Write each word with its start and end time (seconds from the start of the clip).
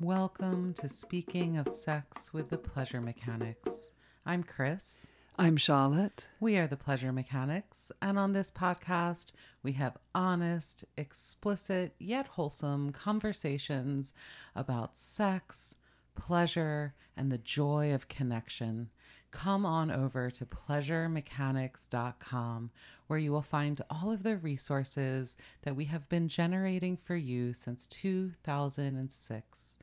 Welcome 0.00 0.72
to 0.78 0.88
Speaking 0.88 1.58
of 1.58 1.68
Sex 1.68 2.32
with 2.32 2.48
the 2.48 2.56
Pleasure 2.56 3.02
Mechanics. 3.02 3.90
I'm 4.24 4.42
Chris. 4.42 5.06
I'm 5.38 5.58
Charlotte. 5.58 6.26
We 6.40 6.56
are 6.56 6.66
the 6.66 6.78
Pleasure 6.78 7.12
Mechanics, 7.12 7.92
and 8.00 8.18
on 8.18 8.32
this 8.32 8.50
podcast, 8.50 9.32
we 9.62 9.72
have 9.72 9.98
honest, 10.14 10.86
explicit, 10.96 11.94
yet 11.98 12.28
wholesome 12.28 12.92
conversations 12.92 14.14
about 14.56 14.96
sex, 14.96 15.76
pleasure, 16.14 16.94
and 17.14 17.30
the 17.30 17.36
joy 17.36 17.92
of 17.92 18.08
connection. 18.08 18.88
Come 19.30 19.64
on 19.64 19.90
over 19.90 20.28
to 20.30 20.44
pleasuremechanics.com 20.44 22.70
where 23.06 23.18
you 23.18 23.32
will 23.32 23.42
find 23.42 23.80
all 23.90 24.12
of 24.12 24.22
the 24.22 24.36
resources 24.36 25.36
that 25.62 25.74
we 25.74 25.86
have 25.86 26.08
been 26.08 26.28
generating 26.28 26.96
for 26.96 27.16
you 27.16 27.52
since 27.52 27.86
2006. 27.86 29.78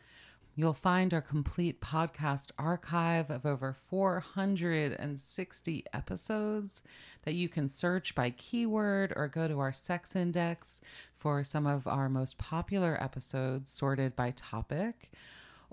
You'll 0.59 0.73
find 0.73 1.13
our 1.13 1.21
complete 1.21 1.81
podcast 1.81 2.49
archive 2.57 3.29
of 3.29 3.45
over 3.45 3.73
460 3.73 5.85
episodes 5.93 6.81
that 7.23 7.35
you 7.35 7.47
can 7.47 7.67
search 7.67 8.15
by 8.15 8.31
keyword 8.31 9.13
or 9.15 9.27
go 9.27 9.47
to 9.47 9.59
our 9.59 9.71
sex 9.71 10.15
index 10.15 10.81
for 11.13 11.43
some 11.43 11.67
of 11.67 11.85
our 11.85 12.09
most 12.09 12.39
popular 12.39 12.97
episodes 12.99 13.69
sorted 13.69 14.15
by 14.15 14.31
topic 14.31 15.11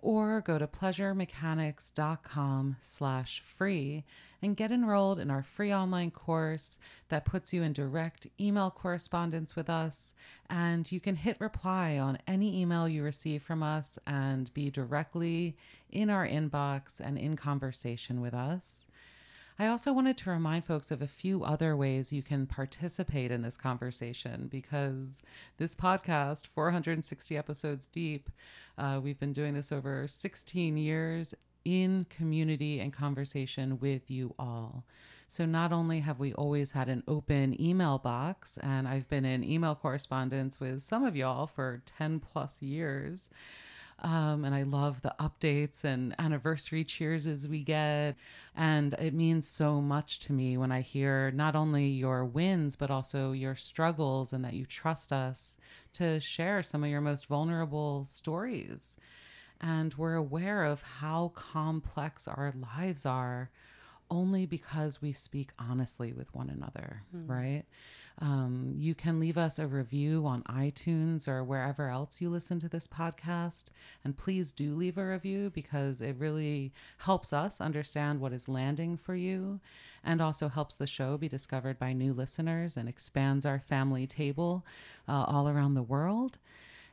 or 0.05 0.41
go 0.43 0.59
to 0.59 0.67
pleasuremechanics.com 0.67 2.77
slash 2.79 3.41
free 3.41 4.05
and 4.43 4.57
get 4.57 4.71
enrolled 4.71 5.19
in 5.19 5.31
our 5.31 5.43
free 5.43 5.73
online 5.73 6.11
course 6.11 6.79
that 7.09 7.25
puts 7.25 7.55
you 7.55 7.63
in 7.63 7.73
direct 7.73 8.27
email 8.39 8.71
correspondence 8.71 9.57
with 9.57 9.71
us. 9.71 10.13
And 10.51 10.93
you 10.93 11.01
can 11.01 11.17
hit 11.17 11.41
reply 11.41 11.97
on 11.97 12.19
any 12.29 12.61
email 12.61 12.87
you 12.87 13.03
receive 13.03 13.43
from 13.43 13.63
us 13.63 13.99
and 14.07 14.53
be 14.53 14.71
directly 14.71 15.57
in 15.91 16.11
our 16.11 16.29
inbox 16.29 17.01
and 17.01 17.17
in 17.17 17.37
conversation 17.37 18.21
with 18.21 18.35
us 18.35 18.89
I 19.57 19.69
also 19.69 19.93
wanted 19.93 20.19
to 20.19 20.31
remind 20.31 20.65
folks 20.65 20.91
of 20.91 21.01
a 21.01 21.07
few 21.07 21.45
other 21.45 21.77
ways 21.77 22.13
you 22.13 22.25
can 22.25 22.45
participate 22.47 23.31
in 23.31 23.43
this 23.43 23.57
conversation 23.57 24.49
because 24.49 25.23
this 25.59 25.77
podcast, 25.77 26.49
460 26.49 27.37
episodes 27.37 27.87
deep, 27.87 28.31
uh, 28.77 29.01
we've 29.01 29.21
been 29.21 29.33
doing 29.33 29.55
this 29.55 29.71
over 29.71 30.09
16 30.09 30.77
years 30.77 31.35
in 31.65 32.05
community 32.11 32.81
and 32.81 32.93
conversation 32.93 33.79
with 33.79 34.11
you 34.11 34.35
all. 34.41 34.85
So, 35.29 35.47
not 35.47 35.73
only 35.73 36.01
have 36.01 36.19
we 36.19 36.35
always 36.35 36.73
had 36.73 36.89
an 36.89 37.05
open 37.09 37.59
email 37.61 37.99
box, 37.99 38.59
and 38.59 38.87
I've 38.87 39.09
been 39.09 39.25
in 39.25 39.43
email 39.43 39.75
correspondence 39.75 40.61
with 40.61 40.83
some 40.83 41.05
of 41.05 41.17
y'all 41.17 41.47
for 41.47 41.83
10 41.87 42.21
plus 42.21 42.61
years. 42.61 43.31
Um, 44.01 44.45
and 44.45 44.55
I 44.55 44.65
love 44.65 45.03
the 45.03 45.15
updates 45.19 45.85
and 45.85 46.15
anniversary 46.19 46.85
cheers 46.85 47.27
as 47.27 47.49
we 47.49 47.63
get. 47.63 48.17
And 48.57 48.93
it 48.95 49.15
means 49.15 49.47
so 49.49 49.81
much 49.81 50.19
to 50.21 50.33
me 50.33 50.57
when 50.57 50.73
I 50.73 50.81
hear 50.81 51.31
not 51.31 51.57
only 51.57 51.87
your 51.87 52.25
wins, 52.25 52.77
but 52.77 52.91
also 52.91 53.33
your 53.33 53.55
struggles 53.55 54.33
and 54.33 54.45
that 54.45 54.55
you 54.55 54.67
trust 54.67 55.13
us 55.13 55.59
to 55.95 56.21
share 56.21 56.63
some 56.63 56.85
of 56.85 56.91
your 56.91 57.01
most 57.01 57.27
vulnerable 57.27 58.05
stories. 58.05 58.99
And 59.61 59.95
we're 59.95 60.15
aware 60.15 60.65
of 60.65 60.83
how 60.83 61.33
complex 61.35 62.29
our 62.29 62.53
lives 62.77 63.07
are 63.07 63.51
only 64.11 64.47
because 64.47 65.01
we 65.01 65.13
speak 65.13 65.51
honestly 65.59 66.13
with 66.13 66.35
one 66.35 66.51
another, 66.51 67.03
mm. 67.17 67.29
right? 67.29 67.65
Um, 68.21 68.73
you 68.77 68.95
can 68.95 69.19
leave 69.19 69.37
us 69.37 69.59
a 69.59 69.67
review 69.67 70.25
on 70.27 70.45
iTunes 70.45 71.27
or 71.27 71.43
wherever 71.43 71.89
else 71.89 72.21
you 72.21 72.31
listen 72.31 72.61
to 72.61 72.69
this 72.69 72.87
podcast. 72.87 73.67
And 74.05 74.17
please 74.17 74.53
do 74.53 74.75
leave 74.75 74.97
a 74.97 75.07
review 75.07 75.51
because 75.51 76.01
it 76.01 76.17
really 76.19 76.73
helps 76.99 77.33
us 77.33 77.61
understand 77.61 78.21
what 78.21 78.33
is 78.33 78.49
landing 78.49 78.97
for 78.97 79.17
you 79.17 79.61
and 80.05 80.21
also 80.21 80.49
helps 80.49 80.77
the 80.77 80.87
show 80.87 81.17
be 81.17 81.29
discovered 81.29 81.79
by 81.79 81.93
new 81.93 82.13
listeners 82.13 82.77
and 82.77 82.89
expands 82.89 83.45
our 83.45 83.59
family 83.59 84.07
table 84.07 84.65
uh, 85.09 85.25
all 85.27 85.49
around 85.49 85.75
the 85.75 85.83
world. 85.83 86.39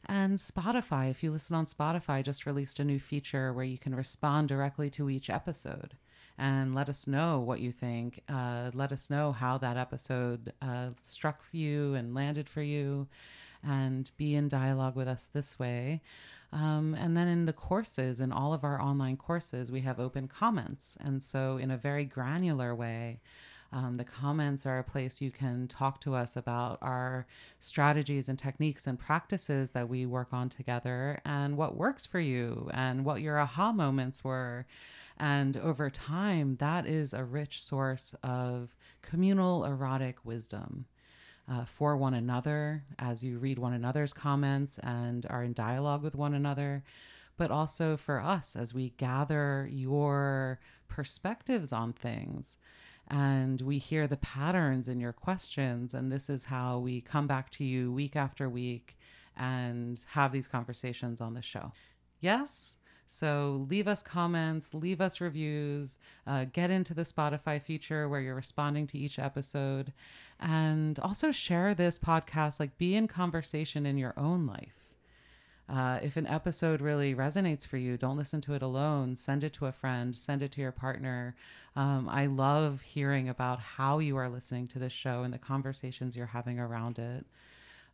And 0.07 0.39
Spotify, 0.39 1.11
if 1.11 1.21
you 1.21 1.31
listen 1.31 1.55
on 1.55 1.65
Spotify, 1.65 2.23
just 2.23 2.47
released 2.47 2.79
a 2.79 2.83
new 2.83 2.99
feature 2.99 3.53
where 3.53 3.65
you 3.65 3.77
can 3.77 3.93
respond 3.93 4.47
directly 4.47 4.89
to 4.91 5.09
each 5.09 5.29
episode 5.29 5.95
and 6.37 6.73
let 6.73 6.89
us 6.89 7.07
know 7.07 7.39
what 7.39 7.59
you 7.59 7.71
think. 7.71 8.21
Uh, 8.27 8.71
let 8.73 8.91
us 8.91 9.09
know 9.09 9.31
how 9.31 9.57
that 9.57 9.77
episode 9.77 10.53
uh, 10.61 10.89
struck 10.99 11.41
you 11.51 11.93
and 11.93 12.13
landed 12.13 12.49
for 12.49 12.61
you, 12.61 13.07
and 13.63 14.11
be 14.17 14.35
in 14.35 14.49
dialogue 14.49 14.95
with 14.95 15.07
us 15.07 15.27
this 15.33 15.59
way. 15.59 16.01
Um, 16.53 16.95
and 16.95 17.15
then 17.15 17.27
in 17.27 17.45
the 17.45 17.53
courses, 17.53 18.19
in 18.19 18.31
all 18.31 18.53
of 18.53 18.63
our 18.63 18.81
online 18.81 19.17
courses, 19.17 19.71
we 19.71 19.81
have 19.81 19.99
open 19.99 20.27
comments. 20.27 20.97
And 20.99 21.21
so, 21.21 21.57
in 21.57 21.71
a 21.71 21.77
very 21.77 22.03
granular 22.03 22.75
way, 22.75 23.21
um, 23.73 23.95
the 23.95 24.03
comments 24.03 24.65
are 24.65 24.79
a 24.79 24.83
place 24.83 25.21
you 25.21 25.31
can 25.31 25.67
talk 25.67 26.01
to 26.01 26.13
us 26.13 26.35
about 26.35 26.77
our 26.81 27.25
strategies 27.59 28.27
and 28.27 28.37
techniques 28.37 28.85
and 28.85 28.99
practices 28.99 29.71
that 29.71 29.87
we 29.87 30.05
work 30.05 30.27
on 30.33 30.49
together 30.49 31.21
and 31.23 31.55
what 31.55 31.77
works 31.77 32.05
for 32.05 32.19
you 32.19 32.69
and 32.73 33.05
what 33.05 33.21
your 33.21 33.39
aha 33.39 33.71
moments 33.71 34.23
were. 34.23 34.65
And 35.17 35.57
over 35.57 35.89
time, 35.89 36.57
that 36.57 36.85
is 36.85 37.13
a 37.13 37.23
rich 37.23 37.61
source 37.61 38.15
of 38.23 38.75
communal 39.01 39.65
erotic 39.65 40.23
wisdom. 40.23 40.85
Uh, 41.49 41.65
for 41.65 41.97
one 41.97 42.13
another 42.13 42.83
as 42.97 43.23
you 43.23 43.37
read 43.37 43.59
one 43.59 43.73
another's 43.73 44.13
comments 44.13 44.77
and 44.83 45.25
are 45.29 45.43
in 45.43 45.51
dialogue 45.51 46.01
with 46.01 46.15
one 46.15 46.33
another, 46.33 46.81
but 47.35 47.51
also 47.51 47.97
for 47.97 48.21
us 48.21 48.55
as 48.55 48.73
we 48.73 48.91
gather 48.91 49.67
your 49.69 50.59
perspectives 50.87 51.73
on 51.73 51.91
things 51.91 52.57
and 53.11 53.61
we 53.61 53.77
hear 53.77 54.07
the 54.07 54.17
patterns 54.17 54.87
in 54.87 54.99
your 54.99 55.11
questions. 55.11 55.93
And 55.93 56.11
this 56.11 56.29
is 56.29 56.45
how 56.45 56.79
we 56.79 57.01
come 57.01 57.27
back 57.27 57.49
to 57.51 57.63
you 57.63 57.91
week 57.91 58.15
after 58.15 58.49
week 58.49 58.97
and 59.35 59.99
have 60.11 60.31
these 60.31 60.47
conversations 60.47 61.19
on 61.19 61.33
the 61.33 61.41
show. 61.41 61.73
Yes? 62.21 62.77
So 63.13 63.67
leave 63.69 63.89
us 63.89 64.01
comments, 64.01 64.73
leave 64.73 65.01
us 65.01 65.19
reviews, 65.19 65.99
uh, 66.25 66.45
get 66.45 66.71
into 66.71 66.93
the 66.93 67.01
Spotify 67.01 67.61
feature 67.61 68.07
where 68.07 68.21
you're 68.21 68.33
responding 68.33 68.87
to 68.87 68.97
each 68.97 69.19
episode, 69.19 69.91
and 70.39 70.97
also 70.97 71.31
share 71.31 71.75
this 71.75 71.99
podcast. 71.99 72.57
Like, 72.57 72.77
be 72.77 72.95
in 72.95 73.09
conversation 73.09 73.85
in 73.85 73.97
your 73.97 74.13
own 74.15 74.47
life. 74.47 74.95
Uh, 75.67 75.99
if 76.01 76.15
an 76.15 76.25
episode 76.25 76.81
really 76.81 77.13
resonates 77.13 77.67
for 77.67 77.75
you, 77.75 77.97
don't 77.97 78.17
listen 78.17 78.39
to 78.41 78.53
it 78.53 78.61
alone. 78.61 79.17
Send 79.17 79.43
it 79.43 79.51
to 79.53 79.65
a 79.65 79.73
friend, 79.73 80.15
send 80.15 80.41
it 80.41 80.53
to 80.53 80.61
your 80.61 80.71
partner. 80.71 81.35
Um, 81.75 82.07
I 82.07 82.27
love 82.27 82.79
hearing 82.79 83.27
about 83.27 83.59
how 83.59 83.99
you 83.99 84.15
are 84.15 84.29
listening 84.29 84.67
to 84.69 84.79
this 84.79 84.93
show 84.93 85.23
and 85.23 85.33
the 85.33 85.37
conversations 85.37 86.15
you're 86.15 86.27
having 86.27 86.61
around 86.61 86.97
it. 86.97 87.25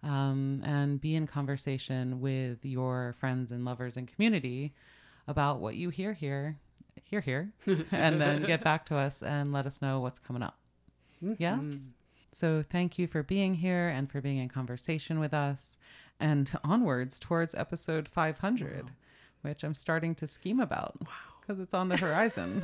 Um, 0.03 0.61
and 0.63 1.01
be 1.01 1.15
in 1.15 1.25
conversation 1.25 2.21
with 2.21 2.63
your 2.63 3.15
friends 3.19 3.51
and 3.51 3.65
lovers 3.65 3.97
and 3.97 4.07
community 4.07 4.73
about 5.27 5.59
what 5.59 5.75
you 5.75 5.89
hear 5.89 6.13
here, 6.13 6.57
hear 7.03 7.21
here, 7.21 7.51
and 7.91 8.19
then 8.21 8.43
get 8.43 8.63
back 8.63 8.85
to 8.87 8.95
us 8.95 9.21
and 9.21 9.51
let 9.51 9.65
us 9.65 9.81
know 9.81 9.99
what's 9.99 10.19
coming 10.19 10.43
up. 10.43 10.57
Mm-hmm. 11.23 11.33
Yes. 11.37 11.91
So 12.31 12.63
thank 12.67 12.99
you 12.99 13.07
for 13.07 13.23
being 13.23 13.55
here 13.55 13.87
and 13.87 14.11
for 14.11 14.21
being 14.21 14.37
in 14.37 14.49
conversation 14.49 15.19
with 15.19 15.33
us 15.33 15.77
and 16.19 16.51
onwards 16.63 17.19
towards 17.19 17.55
episode 17.55 18.07
500, 18.07 18.83
wow. 18.83 18.89
which 19.41 19.63
I'm 19.63 19.73
starting 19.73 20.15
to 20.15 20.27
scheme 20.27 20.59
about. 20.59 20.97
Wow. 21.01 21.07
Because 21.41 21.61
it's 21.61 21.73
on 21.73 21.87
the 21.89 21.97
horizon. 21.97 22.63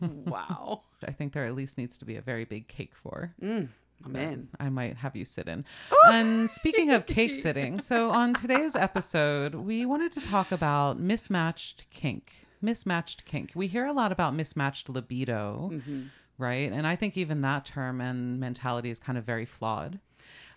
wow. 0.00 0.82
I 1.06 1.12
think 1.12 1.32
there 1.32 1.44
at 1.44 1.54
least 1.54 1.76
needs 1.76 1.98
to 1.98 2.04
be 2.04 2.16
a 2.16 2.22
very 2.22 2.44
big 2.44 2.68
cake 2.68 2.94
for. 2.94 3.34
Mm. 3.42 3.68
Man, 4.06 4.48
I 4.60 4.68
might 4.68 4.96
have 4.98 5.16
you 5.16 5.24
sit 5.24 5.48
in. 5.48 5.64
and 6.06 6.50
speaking 6.50 6.90
of 6.90 7.06
cake 7.06 7.34
sitting, 7.36 7.80
so 7.80 8.10
on 8.10 8.34
today's 8.34 8.76
episode, 8.76 9.54
we 9.54 9.86
wanted 9.86 10.12
to 10.12 10.20
talk 10.20 10.52
about 10.52 10.98
mismatched 10.98 11.88
kink. 11.90 12.46
Mismatched 12.60 13.24
kink. 13.24 13.52
We 13.54 13.66
hear 13.66 13.86
a 13.86 13.92
lot 13.92 14.12
about 14.12 14.34
mismatched 14.34 14.88
libido, 14.88 15.70
mm-hmm. 15.72 16.02
right? 16.38 16.70
And 16.70 16.86
I 16.86 16.96
think 16.96 17.16
even 17.16 17.40
that 17.42 17.64
term 17.64 18.00
and 18.00 18.38
mentality 18.38 18.90
is 18.90 18.98
kind 18.98 19.16
of 19.16 19.24
very 19.24 19.46
flawed. 19.46 20.00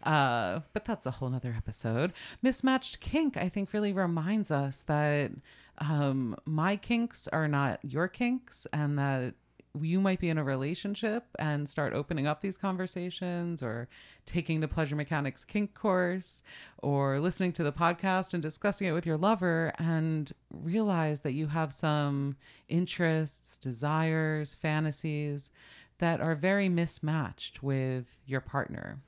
Uh, 0.03 0.61
but 0.73 0.85
that's 0.85 1.05
a 1.05 1.11
whole 1.11 1.29
nother 1.29 1.53
episode. 1.55 2.13
Mismatched 2.41 2.99
kink, 2.99 3.37
I 3.37 3.49
think, 3.49 3.73
really 3.73 3.93
reminds 3.93 4.51
us 4.51 4.81
that 4.83 5.31
um, 5.79 6.35
my 6.45 6.75
kinks 6.75 7.27
are 7.29 7.47
not 7.47 7.79
your 7.83 8.07
kinks 8.07 8.67
and 8.71 8.97
that 8.97 9.33
you 9.81 10.01
might 10.01 10.19
be 10.19 10.29
in 10.29 10.37
a 10.37 10.43
relationship 10.43 11.25
and 11.39 11.67
start 11.67 11.93
opening 11.93 12.27
up 12.27 12.41
these 12.41 12.57
conversations 12.57 13.61
or 13.61 13.87
taking 14.25 14.59
the 14.59 14.67
pleasure 14.67 14.95
mechanics 14.95 15.45
kink 15.45 15.73
course 15.73 16.43
or 16.79 17.19
listening 17.19 17.51
to 17.53 17.63
the 17.63 17.71
podcast 17.71 18.33
and 18.33 18.43
discussing 18.43 18.87
it 18.87 18.91
with 18.91 19.05
your 19.05 19.17
lover 19.17 19.73
and 19.79 20.33
realize 20.51 21.21
that 21.21 21.33
you 21.33 21.47
have 21.47 21.73
some 21.73 22.35
interests, 22.67 23.57
desires, 23.57 24.55
fantasies 24.55 25.51
that 25.99 26.21
are 26.21 26.35
very 26.35 26.69
mismatched 26.69 27.63
with 27.63 28.05
your 28.25 28.41
partner. 28.41 28.99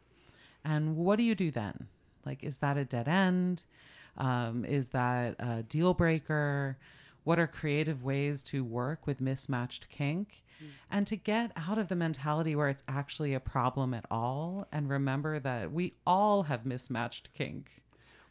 And 0.65 0.95
what 0.95 1.17
do 1.17 1.23
you 1.23 1.35
do 1.35 1.51
then? 1.51 1.87
Like, 2.25 2.43
is 2.43 2.59
that 2.59 2.77
a 2.77 2.85
dead 2.85 3.07
end? 3.07 3.63
Um, 4.17 4.65
is 4.65 4.89
that 4.89 5.35
a 5.39 5.63
deal 5.63 5.93
breaker? 5.93 6.77
What 7.23 7.39
are 7.39 7.47
creative 7.47 8.03
ways 8.03 8.43
to 8.43 8.63
work 8.63 9.05
with 9.05 9.21
mismatched 9.21 9.89
kink? 9.89 10.43
Mm. 10.63 10.67
And 10.91 11.07
to 11.07 11.15
get 11.15 11.51
out 11.55 11.77
of 11.77 11.87
the 11.87 11.95
mentality 11.95 12.55
where 12.55 12.69
it's 12.69 12.83
actually 12.87 13.33
a 13.33 13.39
problem 13.39 13.93
at 13.93 14.05
all 14.09 14.67
and 14.71 14.89
remember 14.89 15.39
that 15.39 15.71
we 15.71 15.93
all 16.05 16.43
have 16.43 16.65
mismatched 16.65 17.29
kink. 17.33 17.81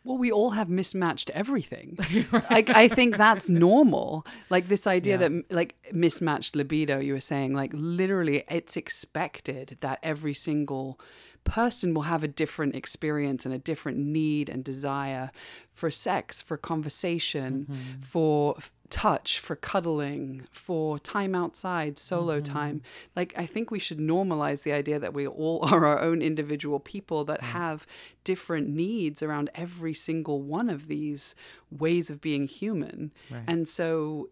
Well, 0.05 0.17
we 0.17 0.33
all 0.33 0.51
have 0.51 0.69
mismatched 0.71 1.29
everything. 1.31 1.99
Like 2.51 2.71
I 2.71 2.89
think 2.89 3.17
that's 3.17 3.49
normal. 3.49 4.27
Like 4.49 4.69
this 4.69 4.87
idea 4.87 5.15
Yeah. 5.21 5.29
that 5.29 5.53
like 5.53 5.75
mismatched 5.93 6.57
libido, 6.57 6.99
you 6.99 7.13
were 7.13 7.21
saying, 7.21 7.53
like 7.53 7.73
literally 7.75 8.45
it's 8.49 8.77
expected 8.77 9.77
that 9.81 9.99
every 10.03 10.35
single 10.35 10.99
person 11.45 11.95
will 11.95 12.03
have 12.03 12.23
a 12.23 12.29
different 12.29 12.75
experience 12.75 13.45
and 13.47 13.55
a 13.55 13.59
different 13.59 13.99
need 13.99 14.49
and 14.49 14.63
desire 14.65 15.31
for 15.73 15.91
sex, 15.91 16.43
for 16.43 16.57
conversation, 16.57 17.67
mm-hmm. 17.71 18.03
for 18.03 18.55
f- 18.59 18.71
touch, 18.91 19.39
for 19.39 19.57
cuddling, 19.57 20.47
for 20.51 20.99
time 20.99 21.35
outside, 21.35 21.99
solo 21.99 22.41
mm-hmm. 22.41 22.53
time. 22.53 22.83
Like 23.15 23.33
I 23.37 23.47
think 23.47 23.71
we 23.71 23.79
should 23.79 23.99
normalize 23.99 24.63
the 24.63 24.73
idea 24.73 24.99
that 24.99 25.15
we 25.15 25.27
all 25.27 25.61
are 25.71 25.85
our 25.85 26.01
own 26.01 26.23
individual 26.23 26.81
people 26.81 27.25
that 27.25 27.41
mm. 27.41 27.47
have 27.47 27.87
different 28.25 28.69
needs 28.69 29.23
around 29.23 29.51
every 29.55 29.95
single 29.95 30.43
one 30.43 30.69
of 30.69 30.89
these 30.89 31.35
ways 31.71 32.11
of 32.11 32.21
being 32.21 32.47
human. 32.47 33.13
Right. 33.31 33.45
And 33.47 33.69
so 33.69 34.31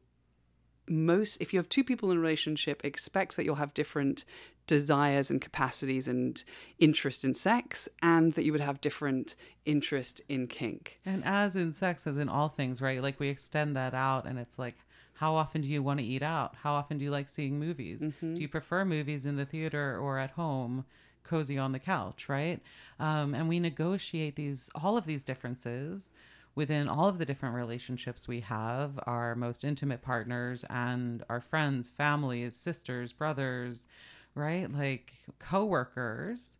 most 0.88 1.36
if 1.40 1.52
you 1.52 1.58
have 1.58 1.68
two 1.68 1.84
people 1.84 2.10
in 2.10 2.18
a 2.18 2.20
relationship 2.20 2.84
expect 2.84 3.36
that 3.36 3.44
you'll 3.44 3.56
have 3.56 3.74
different 3.74 4.24
desires 4.66 5.30
and 5.30 5.40
capacities 5.40 6.08
and 6.08 6.42
interest 6.78 7.24
in 7.24 7.34
sex 7.34 7.88
and 8.02 8.34
that 8.34 8.44
you 8.44 8.52
would 8.52 8.60
have 8.60 8.80
different 8.80 9.36
interest 9.64 10.20
in 10.28 10.46
kink 10.46 10.98
And 11.06 11.24
as 11.24 11.56
in 11.56 11.72
sex, 11.72 12.06
as 12.06 12.18
in 12.18 12.28
all 12.28 12.48
things, 12.48 12.82
right? 12.82 13.02
Like 13.02 13.20
we 13.20 13.28
extend 13.28 13.76
that 13.76 13.94
out, 13.94 14.26
and 14.26 14.38
it's 14.38 14.58
like, 14.58 14.76
how 15.14 15.34
often 15.34 15.62
do 15.62 15.68
you 15.68 15.82
want 15.82 15.98
to 15.98 16.04
eat 16.04 16.22
out? 16.22 16.56
How 16.62 16.74
often 16.74 16.98
do 16.98 17.04
you 17.04 17.10
like 17.10 17.28
seeing 17.28 17.58
movies? 17.58 18.02
Mm-hmm. 18.02 18.34
Do 18.34 18.40
you 18.42 18.48
prefer 18.48 18.84
movies 18.84 19.24
in 19.24 19.36
the 19.36 19.46
theater 19.46 19.98
or 19.98 20.18
at 20.18 20.30
home, 20.30 20.84
cozy 21.24 21.58
on 21.58 21.72
the 21.72 21.78
couch, 21.78 22.28
right? 22.28 22.60
Um, 23.00 23.34
and 23.34 23.48
we 23.48 23.58
negotiate 23.58 24.36
these, 24.36 24.68
all 24.74 24.96
of 24.96 25.06
these 25.06 25.24
differences 25.24 26.12
within 26.56 26.88
all 26.88 27.06
of 27.06 27.18
the 27.18 27.26
different 27.26 27.54
relationships 27.54 28.26
we 28.26 28.40
have 28.40 28.98
our 29.06 29.36
most 29.36 29.62
intimate 29.62 30.02
partners 30.02 30.64
and 30.70 31.22
our 31.28 31.40
friends, 31.40 31.90
families, 31.90 32.56
sisters, 32.56 33.12
brothers, 33.12 33.86
right? 34.34 34.72
Like 34.72 35.12
coworkers. 35.38 36.56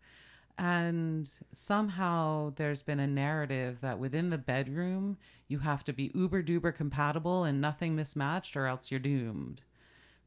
And 0.59 1.29
somehow 1.53 2.53
there's 2.57 2.83
been 2.83 3.01
a 3.01 3.07
narrative 3.07 3.81
that 3.81 3.99
within 3.99 4.31
the 4.31 4.39
bedroom, 4.39 5.17
you 5.49 5.59
have 5.61 5.83
to 5.85 5.93
be 5.93 6.13
uber 6.15 6.43
duper 6.43 6.75
compatible 6.75 7.45
and 7.45 7.61
nothing 7.61 7.97
mismatched, 7.97 8.57
or 8.57 8.67
else 8.67 8.91
you're 8.91 9.01
doomed. 9.01 9.63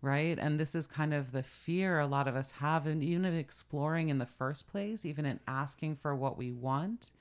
Right. 0.01 0.39
And 0.39 0.59
this 0.59 0.75
is 0.75 0.87
kind 0.87 1.13
of 1.13 1.33
the 1.33 1.43
fear 1.43 1.99
a 1.99 2.07
lot 2.07 2.27
of 2.27 2.35
us 2.35 2.51
have, 2.51 2.87
and 2.87 3.03
even 3.03 3.25
in 3.25 3.35
exploring 3.35 4.07
in 4.07 4.17
the 4.17 4.25
first 4.25 4.71
place, 4.71 5.05
even 5.05 5.25
in 5.25 5.41
asking 5.45 5.97
for 5.97 6.15
what 6.15 6.37
we 6.37 6.51
want. 6.51 7.11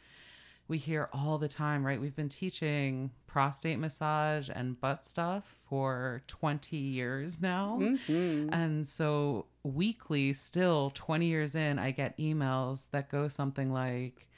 We 0.69 0.79
hear 0.79 1.09
all 1.13 1.39
the 1.39 1.49
time, 1.49 1.85
right? 1.85 2.01
We've 2.01 2.15
been 2.15 2.29
teaching 2.29 3.11
prostate 3.27 3.79
massage 3.79 4.51
and 4.55 4.79
butt 4.81 5.05
stuff 5.05 5.57
for 5.69 6.23
20 6.27 6.77
years 6.77 7.41
now. 7.41 7.79
Mm-hmm. 7.81 8.53
And 8.53 8.87
so, 8.87 9.47
weekly, 9.63 10.35
still 10.35 10.91
20 10.95 11.27
years 11.27 11.55
in, 11.55 11.79
I 11.79 11.91
get 11.91 12.19
emails 12.19 12.91
that 12.91 13.11
go 13.11 13.29
something 13.29 13.73
like 13.73 14.29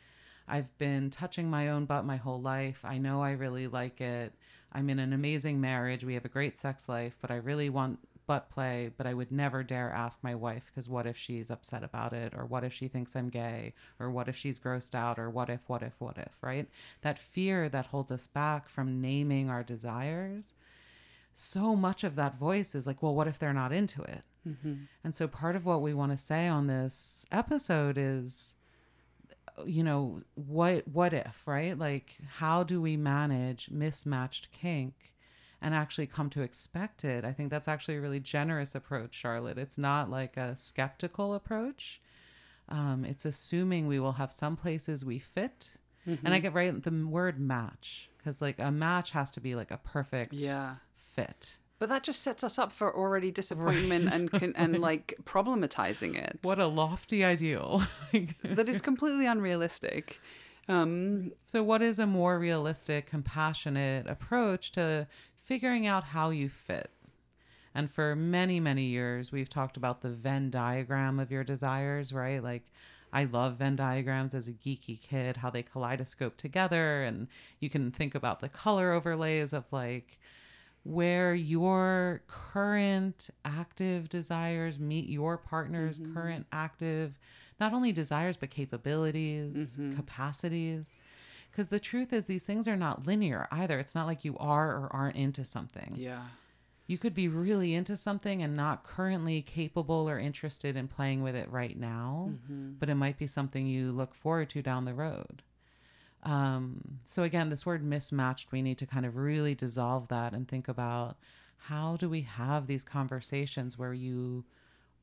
I've 0.51 0.77
been 0.79 1.11
touching 1.11 1.49
my 1.49 1.69
own 1.69 1.85
butt 1.85 2.05
my 2.05 2.17
whole 2.17 2.41
life. 2.41 2.85
I 2.85 2.99
know 2.99 3.23
I 3.23 3.33
really 3.33 3.69
like 3.69 4.01
it. 4.01 4.33
I'm 4.73 4.91
in 4.91 4.99
an 4.99 5.13
amazing 5.13 5.61
marriage. 5.61 6.05
We 6.05 6.15
have 6.15 6.25
a 6.25 6.29
great 6.29 6.59
sex 6.59 6.89
life, 6.89 7.17
but 7.21 7.31
I 7.31 7.37
really 7.37 7.69
want 7.69 7.99
butt 8.31 8.49
play, 8.49 8.93
but 8.97 9.09
I 9.09 9.15
would 9.15 9.33
never 9.33 9.65
dare 9.65 9.91
ask 9.91 10.21
my 10.23 10.37
wife 10.37 10.67
because 10.67 10.89
what 10.89 11.05
if 11.05 11.17
she's 11.17 11.51
upset 11.51 11.83
about 11.83 12.13
it? 12.13 12.33
Or 12.37 12.47
what 12.47 12.63
if 12.63 12.73
she 12.73 12.87
thinks 12.87 13.17
I'm 13.17 13.29
gay? 13.29 13.75
Or 13.99 14.09
what 14.09 14.29
if 14.29 14.37
she's 14.37 14.61
grossed 14.61 14.95
out? 14.95 15.19
Or 15.19 15.29
what 15.29 15.51
if, 15.51 15.63
what 15.67 15.83
if, 15.83 15.95
what 15.99 16.17
if, 16.17 16.33
right? 16.41 16.69
That 17.01 17.19
fear 17.19 17.69
that 17.69 17.87
holds 17.87 18.13
us 18.13 18.29
back 18.29 18.69
from 18.69 19.01
naming 19.01 19.51
our 19.51 19.65
desires 19.65 20.55
so 21.35 21.75
much 21.75 22.05
of 22.05 22.17
that 22.17 22.37
voice 22.37 22.75
is 22.75 22.87
like, 22.87 23.03
well, 23.03 23.15
what 23.15 23.27
if 23.27 23.39
they're 23.39 23.53
not 23.53 23.73
into 23.73 24.03
it? 24.03 24.23
Mm-hmm. 24.47 24.75
And 25.03 25.15
so 25.15 25.27
part 25.27 25.57
of 25.57 25.65
what 25.65 25.83
we 25.83 25.95
want 25.95 26.13
to 26.13 26.19
say 26.19 26.47
on 26.47 26.67
this 26.67 27.27
episode 27.33 27.97
is, 27.99 28.57
you 29.65 29.83
know, 29.83 30.21
what 30.35 30.87
what 30.87 31.13
if, 31.13 31.47
right? 31.47 31.79
Like, 31.79 32.19
how 32.39 32.63
do 32.63 32.81
we 32.81 32.97
manage 32.97 33.71
mismatched 33.71 34.53
kink 34.53 35.15
and 35.63 35.75
actually 35.75 36.07
come 36.07 36.31
to 36.31 36.43
expect 36.43 37.05
it? 37.05 37.25
I 37.25 37.33
think 37.33 37.51
that's 37.51 37.69
actually 37.69 37.97
a 37.97 38.01
really 38.01 38.21
generous 38.21 38.75
approach, 38.75 39.15
Charlotte. 39.15 39.59
It's 39.59 39.79
not 39.79 40.11
like 40.11 40.37
a 40.37 40.57
skeptical 40.57 41.35
approach. 41.35 42.01
Um, 42.69 43.05
it's 43.05 43.25
assuming 43.25 43.87
we 43.87 43.99
will 44.01 44.13
have 44.13 44.31
some 44.31 44.57
places 44.57 45.05
we 45.05 45.19
fit. 45.19 45.71
And 46.07 46.35
I 46.35 46.39
get 46.39 46.55
right 46.55 46.83
the 46.83 46.91
word 47.07 47.39
match 47.39 48.09
because 48.19 48.41
like 48.43 48.59
a 48.59 48.71
match 48.73 49.13
has 49.13 49.31
to 49.33 49.41
be 49.41 49.55
like 49.55 49.71
a 49.71 49.77
perfect 49.77 50.33
yeah 50.35 50.77
fit. 50.97 51.59
but 51.79 51.89
that 51.89 52.03
just 52.03 52.23
sets 52.23 52.43
us 52.43 52.59
up 52.59 52.73
for 52.73 52.93
already 52.97 53.31
disappointment 53.31 54.13
and 54.13 54.31
con- 54.31 54.55
and 54.57 54.79
like 54.91 55.15
problematizing 55.25 56.17
it 56.17 56.39
What 56.43 56.59
a 56.59 56.67
lofty 56.67 57.23
ideal. 57.23 57.83
that 58.45 58.69
is 58.69 58.81
completely 58.81 59.27
unrealistic 59.27 60.19
um 60.69 61.33
so, 61.43 61.63
what 61.63 61.83
is 61.83 61.99
a 61.99 62.07
more 62.07 62.39
realistic, 62.39 63.07
compassionate 63.07 64.07
approach 64.09 64.73
to 64.73 65.07
figuring 65.43 65.87
out 65.87 66.05
how 66.05 66.31
you 66.31 66.49
fit? 66.49 66.91
And 67.75 67.91
for 67.91 68.17
many, 68.17 68.61
many 68.61 68.85
years, 68.85 69.31
we've 69.31 69.49
talked 69.49 69.77
about 69.77 70.03
the 70.03 70.11
Venn 70.11 70.51
diagram 70.51 71.21
of 71.21 71.31
your 71.31 71.45
desires, 71.45 72.13
right? 72.13 72.43
Like, 72.43 72.65
I 73.13 73.25
love 73.25 73.57
Venn 73.57 73.77
diagrams 73.77 74.35
as 74.35 74.49
a 74.49 74.53
geeky 74.53 75.01
kid, 75.01 75.39
how 75.39 75.51
they 75.51 75.63
kaleidoscope 75.63 76.37
together. 76.37 77.03
And 77.03 77.29
you 77.59 77.71
can 77.71 77.91
think 77.91 78.15
about 78.15 78.41
the 78.41 78.49
color 78.49 78.93
overlays 78.93 79.53
of 79.53 79.65
like 79.73 80.19
where 80.83 81.35
your 81.35 82.23
current 82.27 83.31
active 83.45 84.09
desires 84.09 84.79
meet 84.79 85.09
your 85.09 85.37
partner's 85.37 85.99
mm-hmm. 85.99 86.15
current 86.15 86.47
active, 86.53 87.19
not 87.59 87.73
only 87.73 87.93
desires, 87.93 88.37
but 88.37 88.51
capabilities, 88.51 89.77
mm-hmm. 89.77 89.97
capacities. 89.97 90.97
Because 91.51 91.69
the 91.69 91.81
truth 91.81 92.13
is, 92.13 92.27
these 92.27 92.45
things 92.45 92.69
are 92.69 92.77
not 92.77 93.07
linear 93.07 93.49
either. 93.51 93.79
It's 93.79 93.95
not 93.95 94.07
like 94.07 94.25
you 94.25 94.37
are 94.39 94.71
or 94.71 94.89
aren't 94.93 95.17
into 95.17 95.45
something. 95.45 95.95
yeah 95.97 96.23
You 96.87 96.99
could 96.99 97.15
be 97.15 97.29
really 97.29 97.75
into 97.75 97.97
something 97.97 98.43
and 98.43 98.57
not 98.57 98.85
currently 98.85 99.43
capable 99.43 100.09
or 100.09 100.19
interested 100.19 100.77
in 100.77 100.89
playing 100.89 101.23
with 101.23 101.35
it 101.37 101.49
right 101.51 101.79
now, 101.79 102.33
but 102.79 102.89
it 102.89 102.95
might 102.97 103.19
be 103.19 103.27
something 103.27 103.67
you 103.67 103.93
look 103.93 104.15
forward 104.15 104.51
to 104.51 104.63
down 104.63 104.85
the 104.85 104.95
road. 104.95 105.43
Um, 106.23 107.01
so 107.05 107.23
again, 107.23 107.49
this 107.49 107.65
word 107.65 107.83
mismatched, 107.83 108.53
we 108.53 108.61
need 108.61 108.79
to 108.79 108.87
kind 108.87 109.07
of 109.07 109.17
really 109.17 109.55
dissolve 109.55 110.09
that 110.09 110.33
and 110.35 110.47
think 110.47 110.69
about 110.69 111.17
how 111.57 111.97
do 111.97 112.09
we 112.09 112.23
have 112.23 112.67
these 112.67 112.85
conversations 112.85 113.79
where 113.79 113.95
you 113.95 114.45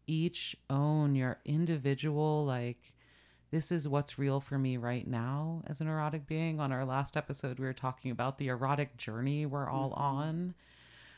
each 0.05 0.55
own 0.69 1.15
your 1.15 1.39
individual 1.45 2.45
like 2.45 2.93
this 3.51 3.71
is 3.71 3.87
what's 3.87 4.19
real 4.19 4.39
for 4.39 4.57
me 4.57 4.77
right 4.77 5.07
now 5.07 5.63
as 5.67 5.79
an 5.81 5.87
erotic 5.87 6.27
being. 6.27 6.59
On 6.59 6.71
our 6.71 6.85
last 6.85 7.15
episode, 7.15 7.59
we 7.59 7.65
were 7.65 7.73
talking 7.73 8.11
about 8.11 8.37
the 8.37 8.47
erotic 8.47 8.97
journey 8.97 9.45
we're 9.45 9.69
all 9.69 9.93
on 9.93 10.53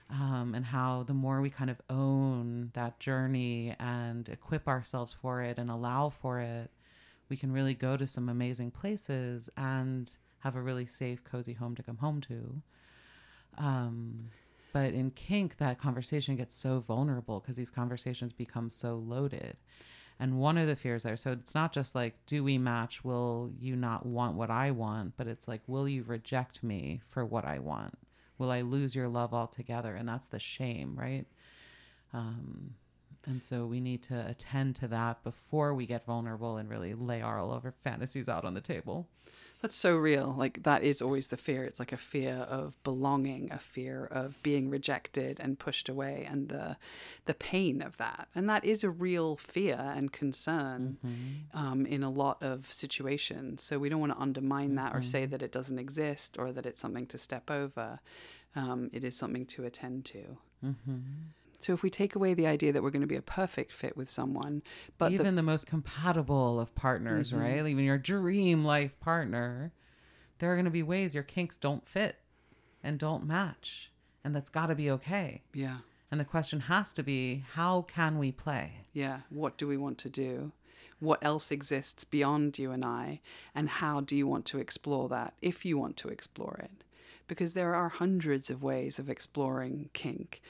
um, 0.10 0.54
and 0.56 0.66
how 0.66 1.04
the 1.04 1.14
more 1.14 1.42
we 1.42 1.50
kind 1.50 1.70
of 1.70 1.82
own 1.90 2.72
that 2.74 3.00
journey 3.00 3.76
and 3.80 4.28
equip 4.30 4.68
ourselves 4.68 5.16
for 5.20 5.42
it 5.42 5.58
and 5.58 5.70
allow 5.70 6.10
for 6.10 6.40
it, 6.40 6.72
we 7.30 7.38
can 7.38 7.52
really 7.52 7.74
go 7.74 7.96
to 7.96 8.08
some 8.08 8.30
amazing 8.30 8.72
places 8.72 9.50
and 9.56 10.12
have 10.40 10.56
a 10.56 10.62
really 10.62 10.86
safe, 10.86 11.24
cozy 11.24 11.54
home 11.54 11.76
to 11.76 11.84
come 11.84 11.98
home 11.98 12.22
to. 12.22 12.62
Um, 13.58 14.30
but 14.74 14.94
in 14.94 15.12
kink, 15.12 15.58
that 15.58 15.80
conversation 15.80 16.36
gets 16.36 16.56
so 16.56 16.80
vulnerable 16.80 17.40
because 17.40 17.56
these 17.56 17.72
conversations 17.72 18.32
become 18.32 18.70
so 18.70 18.96
loaded. 18.96 19.58
And 20.20 20.38
one 20.38 20.58
of 20.58 20.68
the 20.68 20.76
fears 20.76 21.04
there, 21.04 21.16
so 21.16 21.32
it's 21.32 21.56
not 21.56 21.72
just 21.72 21.96
like, 21.96 22.14
do 22.26 22.44
we 22.44 22.58
match? 22.58 23.06
Will 23.06 23.52
you 23.58 23.76
not 23.78 24.06
want 24.06 24.36
what 24.36 24.52
I 24.52 24.72
want? 24.72 25.14
But 25.16 25.28
it's 25.28 25.48
like, 25.48 25.62
will 25.66 25.88
you 25.88 26.04
reject 26.04 26.62
me 26.62 27.02
for 27.08 27.24
what 27.26 27.46
I 27.46 27.60
want? 27.60 27.98
Will 28.38 28.52
I 28.52 28.62
lose 28.62 28.96
your 28.96 29.08
love 29.08 29.34
altogether? 29.34 29.96
And 29.96 30.08
that's 30.08 30.28
the 30.28 30.40
shame, 30.40 30.96
right? 30.98 31.26
Um, 32.14 32.76
and 33.26 33.42
so 33.42 33.66
we 33.66 33.80
need 33.80 34.04
to 34.04 34.28
attend 34.28 34.76
to 34.78 34.88
that 34.90 35.24
before 35.24 35.74
we 35.74 35.86
get 35.86 36.06
vulnerable 36.06 36.58
and 36.58 36.70
really 36.70 36.94
lay 36.94 37.22
our 37.22 37.40
all 37.40 37.52
over 37.52 37.72
fantasies 37.72 38.28
out 38.28 38.44
on 38.44 38.54
the 38.54 38.62
table. 38.62 39.08
That's 39.62 39.76
so 39.76 39.96
real. 39.98 40.34
Like 40.38 40.64
that 40.64 40.84
is 40.84 41.02
always 41.02 41.28
the 41.28 41.36
fear. 41.38 41.66
It's 41.66 41.80
like 41.80 41.92
a 41.92 41.98
fear 41.98 42.34
of 42.50 42.82
belonging, 42.86 43.52
a 43.52 43.60
fear 43.60 44.06
of 44.06 44.42
being 44.42 44.70
rejected 44.70 45.38
and 45.40 45.60
pushed 45.60 45.90
away, 45.90 46.26
and 46.32 46.48
the 46.48 46.78
the 47.26 47.34
pain 47.34 47.82
of 47.82 47.98
that. 47.98 48.30
And 48.34 48.50
that 48.50 48.64
is 48.64 48.84
a 48.86 48.90
real 48.90 49.36
fear 49.36 49.78
and 49.96 50.14
concern 50.14 50.98
Mm-hmm. 51.06 51.58
um, 51.58 51.86
in 51.86 52.04
a 52.04 52.10
lot 52.10 52.42
of 52.42 52.72
situations. 52.72 53.62
So 53.62 53.80
we 53.80 53.90
don't 53.90 54.00
want 54.00 54.14
to 54.14 54.20
undermine 54.22 54.76
that 54.76 54.94
or 54.94 55.00
Mm-hmm. 55.00 55.10
say 55.16 55.26
that 55.26 55.42
it 55.42 55.52
doesn't 55.52 55.78
exist 55.80 56.38
or 56.40 56.54
that 56.54 56.66
it's 56.66 56.80
something 56.80 57.06
to 57.08 57.18
step 57.18 57.52
over. 57.52 58.00
Um, 58.56 58.90
it 58.94 59.04
is 59.04 59.16
something 59.18 59.46
to 59.48 59.66
attend 59.66 60.06
to. 60.06 60.38
Mm-hmm. 60.66 61.00
So 61.60 61.74
if 61.74 61.84
we 61.84 61.90
take 61.90 62.16
away 62.16 62.34
the 62.34 62.48
idea 62.48 62.72
that 62.72 62.82
we're 62.82 62.90
going 62.90 63.02
to 63.02 63.08
be 63.08 63.18
a 63.18 63.22
perfect 63.22 63.72
fit 63.72 63.98
with 63.98 64.10
someone, 64.10 64.64
but 64.98 65.12
even 65.12 65.36
the, 65.36 65.44
most 65.44 65.68
compatible 65.68 66.60
of 66.60 66.74
partners, 66.74 67.32
mm-hmm. 67.32 67.42
right? 67.42 67.68
Even 67.68 67.84
your 67.84 67.98
dream 67.98 68.64
life 68.64 68.98
partner, 69.00 69.74
there 70.40 70.52
are 70.52 70.56
going 70.56 70.66
to 70.66 70.72
be 70.72 70.84
ways 70.84 71.14
your 71.14 71.24
kinks 71.24 71.58
don't 71.58 71.86
fit 71.88 72.18
and 72.82 72.98
don't 72.98 73.28
match. 73.28 73.92
And 74.24 74.34
that's 74.36 74.50
got 74.50 74.68
to 74.68 74.76
be 74.76 74.90
okay. 74.92 75.44
yeah. 75.54 75.78
And 76.12 76.20
the 76.20 76.26
question 76.26 76.62
has 76.62 76.92
to 76.94 77.04
be 77.04 77.44
how 77.54 77.84
can 77.84 78.18
we 78.18 78.32
play? 78.32 78.86
Yeah. 78.94 79.20
What 79.30 79.58
do 79.58 79.68
we 79.68 79.78
want 79.78 80.00
to 80.00 80.10
do? 80.10 80.54
What 81.00 81.24
else 81.24 81.52
exists 81.52 82.04
beyond 82.04 82.58
you 82.58 82.72
and 82.72 82.84
I? 82.84 83.22
And 83.54 83.70
how 83.70 84.02
do 84.02 84.16
you 84.16 84.28
want 84.28 84.46
to 84.48 84.58
explore 84.58 85.08
that 85.10 85.34
if 85.42 85.66
you 85.66 85.78
want 85.78 85.98
to 85.98 86.10
explore 86.10 86.60
it? 86.64 86.84
Because 87.28 87.54
there 87.54 87.76
are 87.76 87.90
hundreds 87.90 88.50
of 88.50 88.64
ways 88.64 88.98
of 88.98 89.10
exploring 89.10 89.90
kink. 89.94 90.42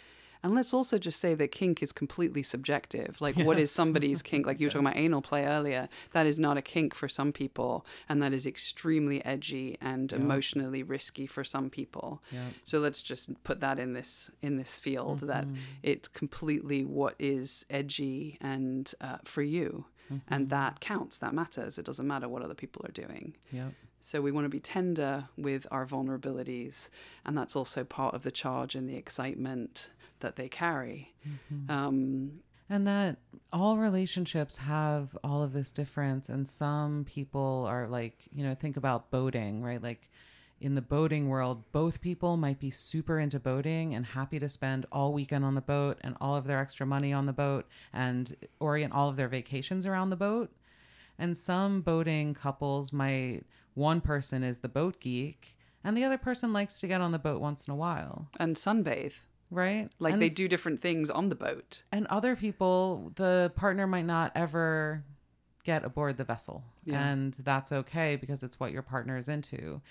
And 0.41 0.55
let's 0.55 0.73
also 0.73 0.97
just 0.97 1.19
say 1.19 1.35
that 1.35 1.51
kink 1.51 1.83
is 1.83 1.91
completely 1.91 2.43
subjective. 2.43 3.19
Like, 3.19 3.35
what 3.35 3.59
is 3.59 3.71
somebody's 3.79 4.21
kink? 4.21 4.45
Like 4.45 4.59
you 4.59 4.67
were 4.67 4.71
talking 4.71 4.87
about 4.87 4.97
anal 4.97 5.21
play 5.21 5.45
earlier. 5.45 5.89
That 6.13 6.25
is 6.25 6.39
not 6.39 6.57
a 6.57 6.61
kink 6.61 6.95
for 6.95 7.09
some 7.09 7.33
people. 7.33 7.85
And 8.07 8.21
that 8.23 8.31
is 8.31 8.45
extremely 8.45 9.23
edgy 9.25 9.77
and 9.81 10.11
emotionally 10.13 10.81
risky 10.83 11.27
for 11.27 11.43
some 11.43 11.69
people. 11.69 12.23
Yep. 12.31 12.41
So 12.63 12.79
let's 12.79 13.01
just 13.01 13.43
put 13.43 13.59
that 13.59 13.79
in 13.79 13.93
this 13.93 14.31
in 14.41 14.57
this 14.57 14.77
field 14.79 15.19
that 15.21 15.45
it's 15.83 16.07
completely 16.07 16.85
what 16.85 17.15
is 17.19 17.65
edgy 17.69 18.37
and 18.41 18.93
uh, 19.01 19.17
for 19.25 19.41
you, 19.41 19.85
and 20.27 20.49
that 20.49 20.79
counts. 20.79 21.17
That 21.19 21.33
matters. 21.33 21.77
It 21.77 21.85
doesn't 21.85 22.07
matter 22.07 22.27
what 22.29 22.41
other 22.41 22.53
people 22.53 22.85
are 22.85 22.91
doing. 22.91 23.35
Yep. 23.51 23.73
So 24.01 24.21
we 24.21 24.31
want 24.31 24.45
to 24.45 24.49
be 24.49 24.61
tender 24.61 25.27
with 25.37 25.67
our 25.71 25.85
vulnerabilities, 25.85 26.89
and 27.25 27.37
that's 27.37 27.55
also 27.55 27.83
part 27.83 28.15
of 28.15 28.23
the 28.23 28.31
charge 28.31 28.75
and 28.75 28.89
the 28.89 28.95
excitement 28.95 29.91
that 30.19 30.35
they 30.35 30.49
carry. 30.49 31.13
Um, 31.67 32.41
And 32.69 32.85
that 32.85 33.17
all 33.51 33.77
relationships 33.77 34.57
have 34.57 35.17
all 35.23 35.41
of 35.41 35.53
this 35.53 35.71
difference. 35.71 36.29
And 36.29 36.47
some 36.47 37.03
people 37.05 37.65
are 37.67 37.87
like, 37.87 38.27
you 38.31 38.43
know, 38.43 38.53
think 38.53 38.77
about 38.77 39.09
boating, 39.09 39.63
right? 39.63 39.81
Like 39.81 40.11
in 40.61 40.75
the 40.75 40.81
boating 40.81 41.29
world, 41.29 41.63
both 41.71 41.99
people 41.99 42.37
might 42.37 42.59
be 42.59 42.69
super 42.69 43.17
into 43.17 43.39
boating 43.39 43.95
and 43.95 44.05
happy 44.05 44.37
to 44.39 44.47
spend 44.49 44.85
all 44.91 45.13
weekend 45.13 45.45
on 45.45 45.55
the 45.55 45.61
boat 45.61 45.97
and 46.01 46.15
all 46.21 46.35
of 46.35 46.45
their 46.45 46.59
extra 46.59 46.85
money 46.85 47.11
on 47.11 47.25
the 47.25 47.33
boat 47.33 47.65
and 47.91 48.35
orient 48.59 48.93
all 48.93 49.09
of 49.09 49.15
their 49.15 49.29
vacations 49.29 49.87
around 49.87 50.11
the 50.11 50.15
boat. 50.15 50.51
And 51.17 51.35
some 51.35 51.81
boating 51.81 52.35
couples 52.35 52.93
might, 52.93 53.45
one 53.73 53.99
person 53.99 54.43
is 54.43 54.59
the 54.59 54.69
boat 54.69 54.99
geek 54.99 55.57
and 55.83 55.95
the 55.97 56.03
other 56.03 56.17
person 56.17 56.53
likes 56.53 56.79
to 56.79 56.87
get 56.87 57.01
on 57.01 57.13
the 57.13 57.19
boat 57.19 57.41
once 57.41 57.67
in 57.67 57.71
a 57.71 57.75
while, 57.75 58.27
and 58.37 58.55
sunbathe. 58.55 59.13
Right? 59.51 59.89
Like 59.99 60.13
And 60.13 60.21
they 60.21 60.29
do 60.29 60.47
different 60.47 60.81
things 60.81 61.09
on 61.09 61.29
the 61.29 61.35
boat. 61.35 61.83
and 61.91 62.05
other 62.07 62.35
people 62.35 63.11
the 63.15 63.51
partner 63.55 63.87
might 63.87 64.05
not 64.05 64.31
ever 64.35 65.03
get 65.63 65.83
aboard 65.83 66.17
the 66.17 66.23
vessel 66.23 66.63
Yeah. 66.85 67.07
and 67.09 67.33
that's 67.33 67.71
okay 67.71 68.15
because 68.15 68.43
it's 68.43 68.59
what 68.59 68.71
your 68.71 68.81
partner 68.81 69.17
is 69.17 69.27
into 69.29 69.81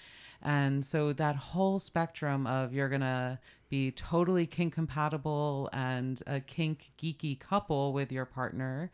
and 0.43 0.85
so 0.85 1.13
that 1.13 1.37
whole 1.37 1.79
spectrum 1.79 2.47
of 2.47 2.73
you're 2.73 2.89
gonna 2.89 3.39
be 3.69 3.91
totally 3.91 4.47
kink 4.47 4.73
compatible 4.75 5.69
and 5.73 6.23
a 6.27 6.41
kink 6.41 6.93
geeky 7.01 7.39
couple 7.39 7.93
with 7.93 8.11
your 8.11 8.25
partner 8.25 8.91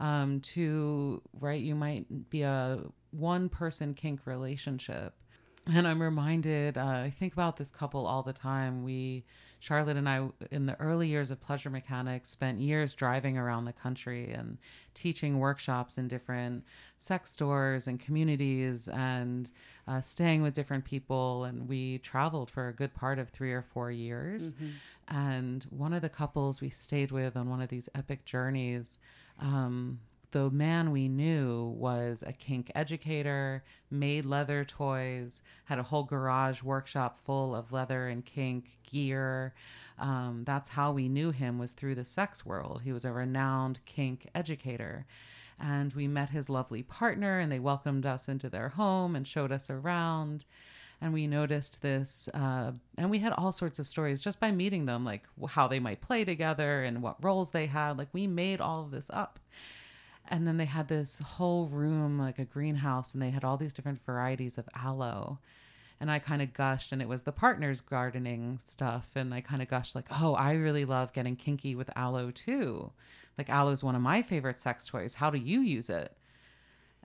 um, 0.00 0.40
to 0.40 1.22
right 1.40 1.60
you 1.62 1.74
might 1.74 2.30
be 2.30 2.42
a 2.42 2.80
one 3.10 3.48
person 3.48 3.94
kink 3.94 4.20
relationship 4.26 5.14
and 5.70 5.86
I'm 5.86 6.00
reminded, 6.00 6.78
uh, 6.78 6.84
I 6.86 7.10
think 7.18 7.34
about 7.34 7.58
this 7.58 7.70
couple 7.70 8.06
all 8.06 8.22
the 8.22 8.32
time. 8.32 8.84
We, 8.84 9.24
Charlotte 9.60 9.96
and 9.96 10.08
I, 10.08 10.28
in 10.50 10.66
the 10.66 10.78
early 10.80 11.08
years 11.08 11.30
of 11.30 11.40
pleasure 11.40 11.70
mechanics, 11.70 12.28
spent 12.28 12.60
years 12.60 12.94
driving 12.94 13.36
around 13.36 13.64
the 13.64 13.72
country 13.72 14.30
and 14.32 14.58
teaching 14.94 15.38
workshops 15.38 15.98
in 15.98 16.08
different 16.08 16.64
sex 16.98 17.32
stores 17.32 17.86
and 17.86 17.98
communities 17.98 18.88
and 18.88 19.50
uh, 19.86 20.00
staying 20.00 20.42
with 20.42 20.54
different 20.54 20.84
people. 20.84 21.44
And 21.44 21.68
we 21.68 21.98
traveled 21.98 22.50
for 22.50 22.68
a 22.68 22.72
good 22.72 22.94
part 22.94 23.18
of 23.18 23.30
three 23.30 23.52
or 23.52 23.62
four 23.62 23.90
years. 23.90 24.54
And 25.08 25.64
one 25.70 25.92
of 25.92 26.02
the 26.02 26.08
couples 26.08 26.60
we 26.60 26.68
stayed 26.68 27.10
with 27.10 27.36
on 27.36 27.48
one 27.48 27.60
of 27.62 27.68
these 27.68 27.88
epic 27.94 28.24
journeys, 28.24 28.98
um, 29.40 29.98
the 30.30 30.50
man 30.50 30.90
we 30.90 31.08
knew 31.08 31.74
was 31.76 32.22
a 32.26 32.32
kink 32.32 32.70
educator, 32.74 33.64
made 33.90 34.26
leather 34.26 34.64
toys, 34.64 35.42
had 35.64 35.78
a 35.78 35.84
whole 35.84 36.04
garage 36.04 36.62
workshop 36.62 37.18
full 37.24 37.54
of 37.54 37.72
leather 37.72 38.08
and 38.08 38.24
kink 38.24 38.78
gear. 38.88 39.54
Um, 39.98 40.42
that's 40.44 40.70
how 40.70 40.92
we 40.92 41.08
knew 41.08 41.30
him 41.30 41.58
was 41.58 41.72
through 41.72 41.94
the 41.94 42.04
sex 42.04 42.44
world. 42.44 42.82
He 42.84 42.92
was 42.92 43.04
a 43.04 43.12
renowned 43.12 43.80
kink 43.86 44.28
educator. 44.34 45.06
And 45.58 45.92
we 45.94 46.06
met 46.06 46.30
his 46.30 46.48
lovely 46.48 46.82
partner, 46.82 47.40
and 47.40 47.50
they 47.50 47.58
welcomed 47.58 48.06
us 48.06 48.28
into 48.28 48.48
their 48.48 48.68
home 48.68 49.16
and 49.16 49.26
showed 49.26 49.50
us 49.50 49.70
around 49.70 50.44
and 51.00 51.12
we 51.12 51.26
noticed 51.26 51.80
this 51.82 52.28
uh, 52.34 52.72
and 52.96 53.10
we 53.10 53.18
had 53.20 53.32
all 53.32 53.52
sorts 53.52 53.78
of 53.78 53.86
stories 53.86 54.20
just 54.20 54.40
by 54.40 54.50
meeting 54.50 54.86
them 54.86 55.04
like 55.04 55.22
how 55.50 55.68
they 55.68 55.78
might 55.78 56.00
play 56.00 56.24
together 56.24 56.82
and 56.82 57.02
what 57.02 57.22
roles 57.22 57.50
they 57.52 57.66
had 57.66 57.96
like 57.96 58.08
we 58.12 58.26
made 58.26 58.60
all 58.60 58.80
of 58.80 58.90
this 58.90 59.10
up 59.12 59.38
and 60.30 60.46
then 60.46 60.56
they 60.56 60.64
had 60.64 60.88
this 60.88 61.20
whole 61.20 61.66
room 61.66 62.18
like 62.18 62.38
a 62.38 62.44
greenhouse 62.44 63.12
and 63.12 63.22
they 63.22 63.30
had 63.30 63.44
all 63.44 63.56
these 63.56 63.72
different 63.72 64.04
varieties 64.04 64.58
of 64.58 64.68
aloe 64.74 65.38
and 66.00 66.10
i 66.10 66.18
kind 66.18 66.42
of 66.42 66.52
gushed 66.52 66.92
and 66.92 67.02
it 67.02 67.08
was 67.08 67.24
the 67.24 67.32
partners 67.32 67.80
gardening 67.80 68.58
stuff 68.64 69.08
and 69.14 69.34
i 69.34 69.40
kind 69.40 69.62
of 69.62 69.68
gushed 69.68 69.94
like 69.94 70.06
oh 70.10 70.34
i 70.34 70.52
really 70.52 70.84
love 70.84 71.12
getting 71.12 71.36
kinky 71.36 71.74
with 71.74 71.90
aloe 71.96 72.30
too 72.30 72.90
like 73.36 73.50
aloe 73.50 73.72
is 73.72 73.84
one 73.84 73.94
of 73.94 74.02
my 74.02 74.22
favorite 74.22 74.58
sex 74.58 74.86
toys 74.86 75.14
how 75.14 75.30
do 75.30 75.38
you 75.38 75.60
use 75.60 75.90
it 75.90 76.12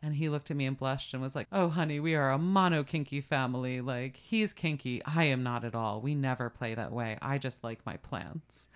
and 0.03 0.15
he 0.15 0.27
looked 0.27 0.51
at 0.51 0.57
me 0.57 0.65
and 0.65 0.77
blushed 0.77 1.13
and 1.13 1.23
was 1.23 1.33
like, 1.33 1.47
Oh, 1.49 1.69
honey, 1.69 2.01
we 2.01 2.13
are 2.13 2.29
a 2.29 2.37
mono 2.37 2.83
kinky 2.83 3.21
family. 3.21 3.79
Like, 3.79 4.17
he's 4.17 4.51
kinky. 4.51 5.01
I 5.05 5.23
am 5.23 5.43
not 5.43 5.63
at 5.63 5.73
all. 5.73 6.01
We 6.01 6.13
never 6.13 6.49
play 6.49 6.75
that 6.75 6.91
way. 6.91 7.17
I 7.21 7.37
just 7.37 7.63
like 7.63 7.85
my 7.85 7.95
plants. 7.95 8.67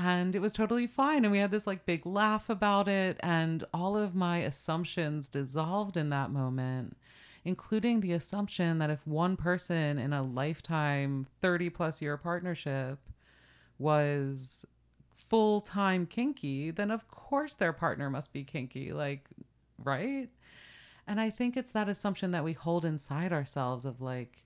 And 0.00 0.36
it 0.36 0.38
was 0.38 0.52
totally 0.52 0.86
fine. 0.86 1.24
And 1.24 1.32
we 1.32 1.40
had 1.40 1.50
this 1.50 1.66
like 1.66 1.84
big 1.84 2.06
laugh 2.06 2.48
about 2.48 2.86
it. 2.86 3.18
And 3.20 3.64
all 3.74 3.96
of 3.96 4.14
my 4.14 4.38
assumptions 4.38 5.28
dissolved 5.28 5.96
in 5.96 6.10
that 6.10 6.30
moment, 6.30 6.96
including 7.44 8.00
the 8.00 8.12
assumption 8.12 8.78
that 8.78 8.90
if 8.90 9.04
one 9.06 9.36
person 9.36 9.98
in 9.98 10.12
a 10.12 10.22
lifetime 10.22 11.26
30 11.40 11.70
plus 11.70 12.00
year 12.00 12.16
partnership 12.16 13.00
was 13.76 14.64
full 15.12 15.60
time 15.60 16.06
kinky, 16.06 16.70
then 16.70 16.92
of 16.92 17.08
course 17.08 17.54
their 17.54 17.72
partner 17.72 18.08
must 18.08 18.32
be 18.32 18.44
kinky. 18.44 18.92
Like, 18.92 19.28
right? 19.82 20.28
And 21.08 21.20
I 21.20 21.30
think 21.30 21.56
it's 21.56 21.72
that 21.72 21.88
assumption 21.88 22.30
that 22.30 22.44
we 22.44 22.52
hold 22.52 22.84
inside 22.84 23.32
ourselves 23.32 23.84
of 23.84 24.00
like, 24.00 24.44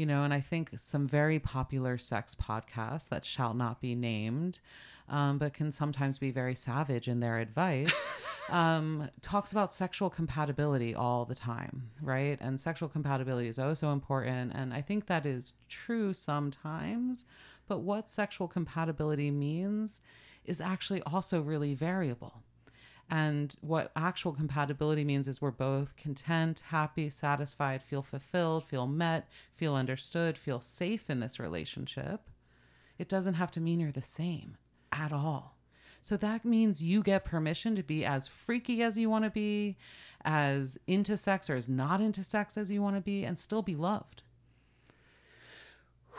you 0.00 0.06
know, 0.06 0.24
and 0.24 0.32
I 0.32 0.40
think 0.40 0.70
some 0.76 1.06
very 1.06 1.38
popular 1.38 1.98
sex 1.98 2.34
podcasts 2.34 3.10
that 3.10 3.26
shall 3.26 3.52
not 3.52 3.82
be 3.82 3.94
named, 3.94 4.58
um, 5.10 5.36
but 5.36 5.52
can 5.52 5.70
sometimes 5.70 6.16
be 6.18 6.30
very 6.30 6.54
savage 6.54 7.06
in 7.06 7.20
their 7.20 7.38
advice, 7.38 8.08
um, 8.48 9.10
talks 9.20 9.52
about 9.52 9.74
sexual 9.74 10.08
compatibility 10.08 10.94
all 10.94 11.26
the 11.26 11.34
time, 11.34 11.90
right? 12.00 12.38
And 12.40 12.58
sexual 12.58 12.88
compatibility 12.88 13.48
is 13.48 13.58
oh 13.58 13.74
so 13.74 13.92
important. 13.92 14.52
And 14.54 14.72
I 14.72 14.80
think 14.80 15.04
that 15.04 15.26
is 15.26 15.52
true 15.68 16.14
sometimes, 16.14 17.26
but 17.68 17.80
what 17.80 18.08
sexual 18.08 18.48
compatibility 18.48 19.30
means 19.30 20.00
is 20.46 20.62
actually 20.62 21.02
also 21.02 21.42
really 21.42 21.74
variable. 21.74 22.42
And 23.10 23.56
what 23.60 23.90
actual 23.96 24.32
compatibility 24.32 25.02
means 25.02 25.26
is 25.26 25.42
we're 25.42 25.50
both 25.50 25.96
content, 25.96 26.62
happy, 26.68 27.10
satisfied, 27.10 27.82
feel 27.82 28.02
fulfilled, 28.02 28.62
feel 28.62 28.86
met, 28.86 29.28
feel 29.52 29.74
understood, 29.74 30.38
feel 30.38 30.60
safe 30.60 31.10
in 31.10 31.18
this 31.18 31.40
relationship. 31.40 32.20
It 32.98 33.08
doesn't 33.08 33.34
have 33.34 33.50
to 33.52 33.60
mean 33.60 33.80
you're 33.80 33.90
the 33.90 34.00
same 34.00 34.56
at 34.92 35.12
all. 35.12 35.56
So 36.02 36.16
that 36.18 36.44
means 36.44 36.82
you 36.82 37.02
get 37.02 37.24
permission 37.24 37.74
to 37.76 37.82
be 37.82 38.04
as 38.04 38.28
freaky 38.28 38.82
as 38.82 38.96
you 38.96 39.10
want 39.10 39.24
to 39.24 39.30
be, 39.30 39.76
as 40.24 40.78
into 40.86 41.16
sex 41.16 41.50
or 41.50 41.56
as 41.56 41.68
not 41.68 42.00
into 42.00 42.22
sex 42.22 42.56
as 42.56 42.70
you 42.70 42.80
want 42.80 42.96
to 42.96 43.02
be, 43.02 43.24
and 43.24 43.38
still 43.38 43.62
be 43.62 43.74
loved. 43.74 44.22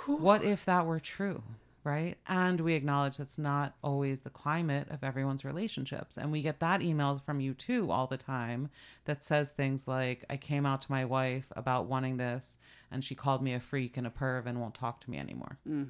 What 0.05 0.43
if 0.43 0.65
that 0.65 0.85
were 0.85 0.99
true? 0.99 1.43
Right? 1.83 2.17
And 2.27 2.61
we 2.61 2.73
acknowledge 2.73 3.17
that's 3.17 3.37
not 3.37 3.75
always 3.83 4.21
the 4.21 4.29
climate 4.29 4.87
of 4.89 5.03
everyone's 5.03 5.45
relationships. 5.45 6.17
And 6.17 6.31
we 6.31 6.41
get 6.41 6.59
that 6.59 6.81
email 6.81 7.21
from 7.25 7.39
you 7.39 7.53
too 7.53 7.91
all 7.91 8.07
the 8.07 8.17
time 8.17 8.69
that 9.05 9.23
says 9.23 9.51
things 9.51 9.87
like, 9.87 10.25
I 10.29 10.37
came 10.37 10.65
out 10.65 10.81
to 10.81 10.91
my 10.91 11.05
wife 11.05 11.47
about 11.55 11.87
wanting 11.87 12.17
this, 12.17 12.57
and 12.91 13.03
she 13.03 13.15
called 13.15 13.41
me 13.41 13.53
a 13.53 13.59
freak 13.59 13.97
and 13.97 14.05
a 14.05 14.11
perv 14.11 14.45
and 14.45 14.59
won't 14.59 14.75
talk 14.75 15.01
to 15.01 15.09
me 15.09 15.17
anymore. 15.17 15.57
Mm. 15.67 15.89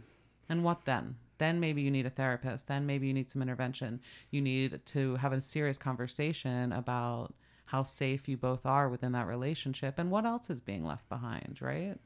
And 0.50 0.64
what 0.64 0.86
then? 0.86 1.16
Then 1.38 1.60
maybe 1.60 1.82
you 1.82 1.92
need 1.92 2.06
a 2.06 2.12
therapist. 2.12 2.68
Then 2.68 2.86
maybe 2.86 3.08
you 3.08 3.14
need 3.14 3.32
some 3.32 3.42
intervention. 3.42 4.00
You 4.30 4.42
need 4.42 4.86
to 4.88 5.16
have 5.16 5.34
a 5.34 5.42
serious 5.42 5.78
conversation 5.78 6.72
about 6.72 7.34
how 7.66 7.84
safe 7.84 8.28
you 8.28 8.38
both 8.38 8.66
are 8.66 8.90
within 8.90 9.14
that 9.14 9.28
relationship 9.28 9.98
and 9.98 10.12
what 10.12 10.26
else 10.26 10.50
is 10.50 10.60
being 10.60 10.86
left 10.86 11.08
behind, 11.08 11.58
right? 11.62 11.98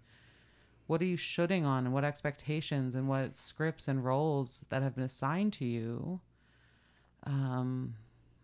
What 0.88 1.02
are 1.02 1.06
you 1.06 1.18
shooting 1.18 1.66
on 1.66 1.86
and 1.86 1.94
what 1.94 2.04
expectations 2.04 2.96
and 2.96 3.08
what 3.08 3.36
scripts 3.36 3.88
and 3.88 4.06
roles 4.06 4.64
that 4.70 4.84
have 4.84 4.96
been 4.96 5.04
assigned 5.04 5.54
to 5.54 5.66
you 5.66 6.22
um, 7.24 7.96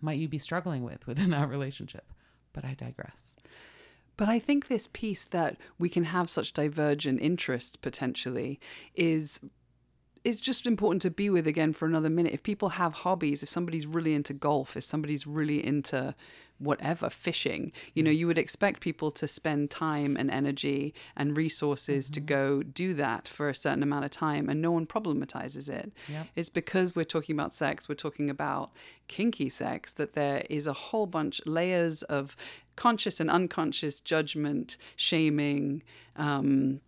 might 0.02 0.18
you 0.18 0.28
be 0.28 0.40
struggling 0.40 0.84
with 0.84 1.06
within 1.08 1.30
that 1.32 1.50
relationship? 1.50 2.06
But 2.54 2.66
I 2.66 2.74
digress. 2.74 3.36
But 4.18 4.30
I 4.30 4.40
think 4.40 4.68
this 4.68 4.88
piece 4.92 5.26
that 5.26 5.58
we 5.80 5.90
can 5.90 6.04
have 6.06 6.30
such 6.30 6.54
divergent 6.54 7.22
interests 7.22 7.76
potentially 7.76 8.60
is 8.96 9.40
is 10.24 10.40
just 10.42 10.68
important 10.68 11.02
to 11.02 11.10
be 11.10 11.30
with 11.30 11.48
again 11.48 11.74
for 11.74 11.86
another 11.86 12.10
minute. 12.10 12.34
If 12.34 12.44
people 12.44 12.70
have 12.70 12.94
hobbies, 12.94 13.42
if 13.44 13.50
somebody's 13.50 13.88
really 13.88 14.14
into 14.14 14.34
golf, 14.34 14.78
if 14.78 14.84
somebody's 14.84 15.26
really 15.26 15.66
into 15.66 16.16
whatever, 16.60 17.10
fishing, 17.10 17.72
you 17.96 18.04
know, 18.04 18.12
you 18.12 18.28
would 18.28 18.38
expect 18.38 18.82
people 18.82 19.10
to 19.10 19.28
spend 19.28 19.72
time 19.72 20.16
and 20.16 20.30
energy 20.30 20.94
and 21.18 21.36
resources 21.36 22.08
to 22.12 22.20
go 22.20 22.62
do 22.62 22.94
that 22.94 23.28
for 23.28 23.50
a 23.50 23.56
certain 23.56 23.82
amount 23.82 24.06
of 24.06 24.12
time 24.12 24.48
and 24.48 24.62
no 24.62 24.70
one 24.72 24.86
problematizes 24.86 25.68
it. 25.68 25.92
Yep. 26.08 26.28
It's 26.36 26.50
because 26.50 26.96
we're 26.96 27.04
talking 27.04 27.36
about 27.36 27.52
sex, 27.52 27.90
we're 27.90 27.96
talking 27.96 28.30
about 28.30 28.72
kinky 29.08 29.50
sex, 29.50 29.92
that 29.94 30.14
there 30.14 30.46
is 30.52 30.68
a 30.68 30.74
whole 30.74 31.08
bunch 31.08 31.42
layers 31.48 32.04
of 32.04 32.36
conscious 32.76 33.20
and 33.20 33.30
unconscious 33.30 34.00
judgment, 34.00 34.78
shaming, 34.96 35.82
um, 36.16 36.80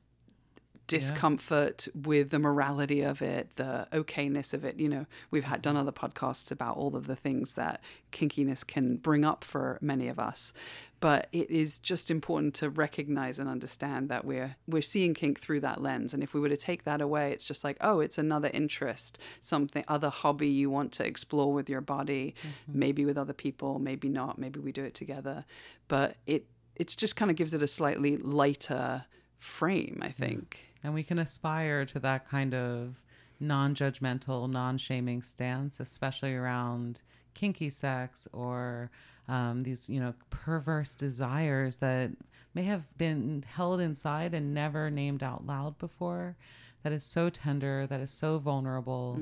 discomfort 0.87 1.87
with 1.95 2.29
the 2.29 2.39
morality 2.39 3.01
of 3.01 3.21
it, 3.21 3.55
the 3.55 3.87
okayness 3.91 4.53
of 4.53 4.65
it. 4.65 4.79
You 4.79 4.89
know, 4.89 5.05
we've 5.31 5.43
had 5.43 5.61
done 5.61 5.77
other 5.77 5.91
podcasts 5.91 6.51
about 6.51 6.77
all 6.77 6.95
of 6.95 7.07
the 7.07 7.15
things 7.15 7.53
that 7.53 7.81
kinkiness 8.11 8.65
can 8.65 8.97
bring 8.97 9.23
up 9.23 9.43
for 9.43 9.77
many 9.81 10.07
of 10.07 10.19
us. 10.19 10.53
But 10.99 11.27
it 11.33 11.49
is 11.49 11.79
just 11.79 12.09
important 12.09 12.53
to 12.55 12.69
recognize 12.69 13.37
and 13.37 13.49
understand 13.49 14.07
that 14.09 14.23
we're 14.23 14.55
we're 14.67 14.81
seeing 14.81 15.13
kink 15.13 15.39
through 15.39 15.59
that 15.61 15.81
lens. 15.81 16.13
And 16.13 16.23
if 16.23 16.33
we 16.33 16.39
were 16.39 16.49
to 16.49 16.57
take 16.57 16.85
that 16.85 17.01
away, 17.01 17.31
it's 17.31 17.45
just 17.45 17.63
like, 17.63 17.77
oh, 17.81 17.99
it's 17.99 18.17
another 18.17 18.49
interest, 18.53 19.19
something 19.41 19.83
other 19.87 20.09
hobby 20.09 20.47
you 20.47 20.69
want 20.69 20.93
to 20.93 21.05
explore 21.05 21.51
with 21.51 21.69
your 21.69 21.81
body, 21.81 22.35
mm-hmm. 22.39 22.79
maybe 22.79 23.03
with 23.03 23.17
other 23.17 23.33
people, 23.33 23.79
maybe 23.79 24.07
not, 24.07 24.39
maybe 24.39 24.59
we 24.59 24.71
do 24.71 24.83
it 24.83 24.93
together. 24.93 25.43
But 25.87 26.15
it 26.25 26.45
it's 26.75 26.95
just 26.95 27.15
kind 27.15 27.29
of 27.29 27.37
gives 27.37 27.53
it 27.53 27.61
a 27.61 27.67
slightly 27.67 28.17
lighter 28.17 29.05
frame, 29.39 29.99
I 30.01 30.11
think. 30.11 30.73
And 30.83 30.93
we 30.93 31.03
can 31.03 31.19
aspire 31.19 31.85
to 31.85 31.99
that 31.99 32.27
kind 32.27 32.53
of 32.53 32.95
non 33.39 33.75
judgmental, 33.75 34.49
non 34.49 34.77
shaming 34.77 35.21
stance, 35.21 35.79
especially 35.79 36.33
around 36.33 37.01
kinky 37.33 37.69
sex 37.69 38.27
or 38.33 38.91
um, 39.27 39.61
these, 39.61 39.89
you 39.89 39.99
know, 39.99 40.13
perverse 40.29 40.95
desires 40.95 41.77
that 41.77 42.11
may 42.53 42.63
have 42.63 42.97
been 42.97 43.43
held 43.47 43.79
inside 43.79 44.33
and 44.33 44.53
never 44.53 44.89
named 44.89 45.23
out 45.23 45.45
loud 45.47 45.77
before. 45.77 46.35
That 46.83 46.91
is 46.91 47.03
so 47.03 47.29
tender, 47.29 47.87
that 47.87 48.01
is 48.01 48.11
so 48.11 48.37
vulnerable. 48.37 49.21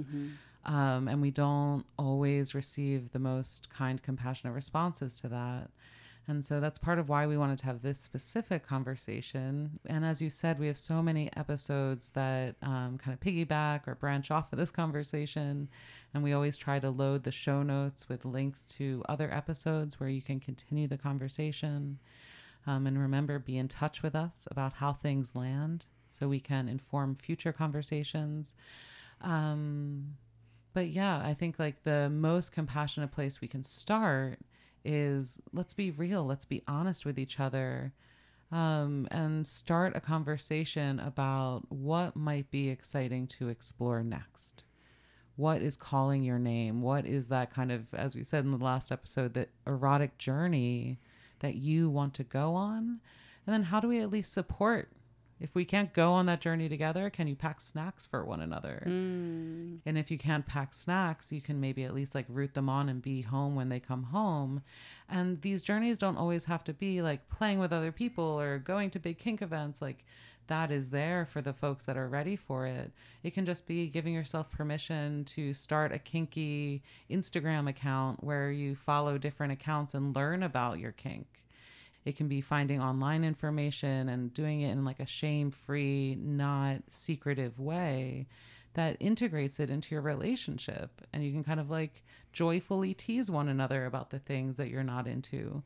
Um, 0.66 1.08
and 1.08 1.22
we 1.22 1.32
don't 1.32 1.86
always 1.98 2.54
receive 2.54 3.12
the 3.12 3.20
most 3.20 3.70
kind, 3.70 4.02
compassionate 4.02 4.54
responses 4.54 5.20
to 5.22 5.28
that. 5.30 5.70
And 6.28 6.46
so 6.46 6.60
that's 6.60 6.78
part 6.78 7.00
of 7.00 7.10
why 7.10 7.26
we 7.26 7.38
wanted 7.38 7.58
to 7.60 7.66
have 7.66 7.82
this 7.82 8.00
specific 8.00 8.66
conversation. 8.66 9.80
And 9.86 10.06
as 10.06 10.22
you 10.22 10.30
said, 10.30 10.60
we 10.60 10.68
have 10.68 10.78
so 10.78 11.02
many 11.02 11.30
episodes 11.36 12.12
that 12.12 12.56
um, 12.62 13.00
kind 13.04 13.14
of 13.14 13.20
piggyback 13.20 13.88
or 13.88 13.96
branch 13.96 14.30
off 14.32 14.54
of 14.54 14.60
this 14.60 14.72
conversation. 14.72 15.68
And 16.14 16.24
we 16.24 16.34
always 16.34 16.58
try 16.58 16.80
to 16.80 16.90
load 16.90 17.24
the 17.24 17.32
show 17.32 17.64
notes 17.64 18.08
with 18.08 18.24
links 18.24 18.66
to 18.68 19.04
other 19.10 19.34
episodes 19.34 20.00
where 20.00 20.10
you 20.10 20.22
can 20.22 20.40
continue 20.40 20.88
the 20.88 20.98
conversation. 20.98 22.00
Um, 22.68 22.86
and 22.86 23.00
remember, 23.00 23.40
be 23.40 23.58
in 23.58 23.68
touch 23.68 24.04
with 24.04 24.16
us 24.16 24.48
about 24.52 24.74
how 24.74 24.94
things 24.94 25.36
land 25.36 25.86
so 26.10 26.28
we 26.28 26.40
can 26.40 26.68
inform 26.68 27.16
future 27.16 27.52
conversations. 27.52 28.56
Um, 29.22 30.18
but 30.74 30.90
yeah, 30.90 31.22
I 31.24 31.34
think 31.34 31.58
like 31.58 31.84
the 31.84 32.10
most 32.10 32.52
compassionate 32.52 33.12
place 33.12 33.42
we 33.42 33.48
can 33.48 33.64
start 33.64 34.40
is 34.84 35.42
let's 35.54 35.74
be 35.74 35.92
real, 35.92 36.26
let's 36.26 36.46
be 36.46 36.64
honest 36.68 37.06
with 37.06 37.20
each 37.20 37.40
other, 37.40 37.94
um, 38.52 39.08
and 39.12 39.46
start 39.46 39.96
a 39.96 40.02
conversation 40.02 41.00
about 41.00 41.64
what 41.70 42.16
might 42.16 42.52
be 42.52 42.70
exciting 42.70 43.28
to 43.28 43.50
explore 43.50 44.04
next. 44.04 44.64
What 45.36 45.62
is 45.62 45.78
calling 45.78 46.24
your 46.24 46.40
name? 46.40 46.82
What 46.82 47.06
is 47.06 47.30
that 47.30 47.54
kind 47.54 47.72
of, 47.72 47.94
as 47.94 48.16
we 48.16 48.24
said 48.24 48.44
in 48.44 48.52
the 48.52 48.64
last 48.64 48.92
episode, 48.92 49.34
that 49.34 49.50
erotic 49.66 50.18
journey 50.18 51.00
that 51.40 51.56
you 51.56 51.90
want 51.90 52.14
to 52.16 52.24
go 52.24 52.54
on? 52.54 53.00
And 53.46 53.54
then 53.54 53.64
how 53.64 53.80
do 53.80 53.88
we 53.88 54.02
at 54.02 54.12
least 54.12 54.34
support? 54.34 54.90
If 55.42 55.56
we 55.56 55.66
can't 55.66 55.92
go 55.92 56.12
on 56.14 56.28
that 56.28 56.40
journey 56.40 56.70
together, 56.70 57.10
can 57.10 57.28
you 57.28 57.36
pack 57.36 57.62
snacks 57.62 58.06
for 58.06 58.24
one 58.24 58.42
another? 58.42 58.84
Mm. 58.86 59.80
And 59.86 59.98
if 59.98 60.12
you 60.12 60.18
can't 60.18 60.46
pack 60.46 60.76
snacks, 60.76 61.32
you 61.32 61.42
can 61.42 61.60
maybe 61.60 61.84
at 61.84 61.96
least 61.96 62.14
like 62.14 62.26
root 62.30 62.54
them 62.54 62.70
on 62.70 62.90
and 62.90 63.02
be 63.02 63.22
home 63.22 63.56
when 63.56 63.70
they 63.70 63.80
come 63.80 64.04
home. 64.04 64.62
And 65.10 65.42
these 65.42 65.64
journeys 65.64 65.98
don't 65.98 66.18
always 66.18 66.46
have 66.46 66.64
to 66.66 66.74
be 66.74 67.02
like 67.02 67.28
playing 67.30 67.58
with 67.58 67.74
other 67.74 67.92
people 67.92 68.40
or 68.40 68.60
going 68.60 68.92
to 68.92 69.00
big 69.00 69.18
kink 69.18 69.42
events. 69.42 69.82
Like 69.82 70.06
that 70.46 70.70
is 70.70 70.90
there 70.90 71.26
for 71.26 71.42
the 71.42 71.54
folks 71.54 71.86
that 71.86 71.98
are 71.98 72.08
ready 72.08 72.36
for 72.36 72.68
it. 72.68 72.92
It 73.24 73.34
can 73.34 73.46
just 73.46 73.68
be 73.68 73.88
giving 73.88 74.14
yourself 74.14 74.52
permission 74.52 75.26
to 75.26 75.54
start 75.54 75.92
a 75.92 75.98
kinky 75.98 76.84
Instagram 77.10 77.68
account 77.68 78.24
where 78.24 78.52
you 78.52 78.76
follow 78.76 79.18
different 79.18 79.54
accounts 79.54 79.94
and 79.94 80.16
learn 80.16 80.44
about 80.44 80.78
your 80.78 80.92
kink. 80.92 81.26
It 82.06 82.16
can 82.16 82.28
be 82.28 82.42
finding 82.42 82.82
online 82.82 83.24
information 83.24 84.10
and 84.10 84.34
doing 84.34 84.62
it 84.62 84.72
in 84.72 84.84
like 84.84 85.00
a 85.00 85.06
shame 85.06 85.52
free, 85.52 86.16
not 86.16 86.82
secretive 86.90 87.60
way 87.60 88.28
that 88.74 88.98
integrates 89.00 89.60
it 89.60 89.70
into 89.70 89.94
your 89.94 90.02
relationship. 90.02 91.02
And 91.14 91.24
you 91.24 91.32
can 91.32 91.44
kind 91.44 91.60
of 91.60 91.70
like 91.70 92.04
joyfully 92.32 92.94
tease 92.94 93.30
one 93.30 93.50
another 93.50 93.86
about 93.86 94.10
the 94.10 94.20
things 94.20 94.58
that 94.58 94.70
you're 94.70 94.84
not 94.84 95.08
into. 95.08 95.64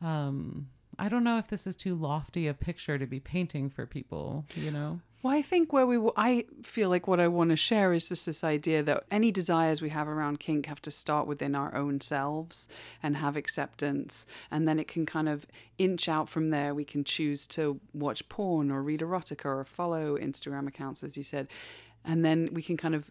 Um, 0.00 0.68
I 0.98 1.08
don't 1.08 1.24
know 1.24 1.38
if 1.38 1.48
this 1.48 1.66
is 1.66 1.76
too 1.76 1.94
lofty 1.94 2.46
a 2.46 2.54
picture 2.54 2.98
to 2.98 3.06
be 3.06 3.20
painting 3.20 3.70
for 3.70 3.86
people, 3.86 4.44
you 4.54 4.70
know? 4.70 5.00
Well, 5.22 5.32
I 5.34 5.40
think 5.40 5.72
where 5.72 5.86
we, 5.86 5.94
w- 5.94 6.12
I 6.18 6.44
feel 6.62 6.90
like 6.90 7.08
what 7.08 7.18
I 7.18 7.28
want 7.28 7.48
to 7.48 7.56
share 7.56 7.94
is 7.94 8.10
just 8.10 8.26
this 8.26 8.44
idea 8.44 8.82
that 8.82 9.04
any 9.10 9.30
desires 9.30 9.80
we 9.80 9.88
have 9.88 10.06
around 10.06 10.38
kink 10.38 10.66
have 10.66 10.82
to 10.82 10.90
start 10.90 11.26
within 11.26 11.54
our 11.54 11.74
own 11.74 12.02
selves 12.02 12.68
and 13.02 13.16
have 13.16 13.34
acceptance, 13.34 14.26
and 14.50 14.68
then 14.68 14.78
it 14.78 14.86
can 14.86 15.06
kind 15.06 15.30
of 15.30 15.46
inch 15.78 16.10
out 16.10 16.28
from 16.28 16.50
there. 16.50 16.74
We 16.74 16.84
can 16.84 17.04
choose 17.04 17.46
to 17.48 17.80
watch 17.94 18.28
porn 18.28 18.70
or 18.70 18.82
read 18.82 19.00
erotica 19.00 19.46
or 19.46 19.64
follow 19.64 20.18
Instagram 20.18 20.68
accounts, 20.68 21.02
as 21.02 21.16
you 21.16 21.22
said, 21.22 21.48
and 22.04 22.22
then 22.22 22.50
we 22.52 22.62
can 22.62 22.76
kind 22.76 22.94
of 22.94 23.10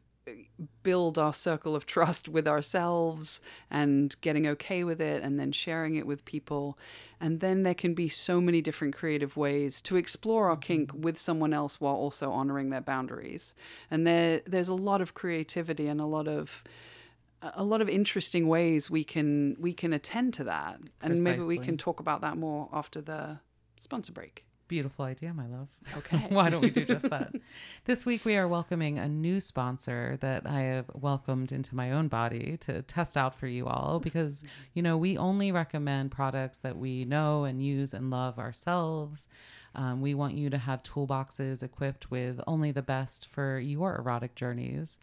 build 0.83 1.17
our 1.17 1.33
circle 1.33 1.75
of 1.75 1.85
trust 1.85 2.29
with 2.29 2.47
ourselves 2.47 3.41
and 3.69 4.15
getting 4.21 4.47
okay 4.47 4.83
with 4.83 5.01
it 5.01 5.23
and 5.23 5.39
then 5.39 5.51
sharing 5.51 5.95
it 5.95 6.05
with 6.05 6.25
people. 6.25 6.77
And 7.19 7.39
then 7.39 7.63
there 7.63 7.73
can 7.73 7.93
be 7.93 8.09
so 8.09 8.41
many 8.41 8.61
different 8.61 8.95
creative 8.95 9.37
ways 9.37 9.81
to 9.83 9.95
explore 9.95 10.49
our 10.49 10.57
kink 10.57 10.89
mm-hmm. 10.89 11.01
with 11.01 11.17
someone 11.17 11.53
else 11.53 11.79
while 11.79 11.95
also 11.95 12.31
honoring 12.31 12.69
their 12.69 12.81
boundaries. 12.81 13.55
And 13.89 14.05
there 14.05 14.41
there's 14.45 14.69
a 14.69 14.75
lot 14.75 15.01
of 15.01 15.13
creativity 15.13 15.87
and 15.87 15.99
a 15.99 16.05
lot 16.05 16.27
of 16.27 16.63
a 17.41 17.63
lot 17.63 17.81
of 17.81 17.89
interesting 17.89 18.47
ways 18.47 18.89
we 18.89 19.03
can 19.03 19.57
we 19.59 19.73
can 19.73 19.93
attend 19.93 20.33
to 20.35 20.43
that. 20.45 20.79
And 21.01 21.21
maybe 21.23 21.43
we 21.43 21.57
can 21.57 21.77
talk 21.77 21.99
about 21.99 22.21
that 22.21 22.37
more 22.37 22.69
after 22.71 23.01
the 23.01 23.39
sponsor 23.79 24.13
break 24.13 24.45
Beautiful 24.73 25.05
idea, 25.05 25.35
my 25.35 25.45
love. 25.45 25.67
Okay. 25.97 26.17
Why 26.29 26.49
don't 26.49 26.61
we 26.61 26.71
do 26.71 26.83
just 26.83 27.07
that? 27.07 27.31
this 27.85 28.07
week, 28.07 28.25
we 28.25 28.35
are 28.37 28.47
welcoming 28.47 28.97
a 28.97 29.07
new 29.07 29.39
sponsor 29.39 30.17
that 30.21 30.47
I 30.47 30.61
have 30.61 30.89
welcomed 30.95 31.51
into 31.51 31.75
my 31.75 31.91
own 31.91 32.07
body 32.07 32.57
to 32.61 32.81
test 32.81 33.15
out 33.15 33.35
for 33.35 33.45
you 33.45 33.67
all 33.67 33.99
because, 33.99 34.43
you 34.73 34.81
know, 34.81 34.97
we 34.97 35.15
only 35.15 35.51
recommend 35.51 36.09
products 36.09 36.57
that 36.57 36.75
we 36.75 37.05
know 37.05 37.43
and 37.43 37.63
use 37.63 37.93
and 37.93 38.09
love 38.09 38.39
ourselves. 38.39 39.27
Um, 39.75 40.01
we 40.01 40.15
want 40.15 40.33
you 40.33 40.49
to 40.49 40.57
have 40.57 40.81
toolboxes 40.81 41.61
equipped 41.61 42.09
with 42.09 42.41
only 42.47 42.71
the 42.71 42.81
best 42.81 43.27
for 43.27 43.59
your 43.59 43.95
erotic 43.95 44.33
journeys. 44.33 44.97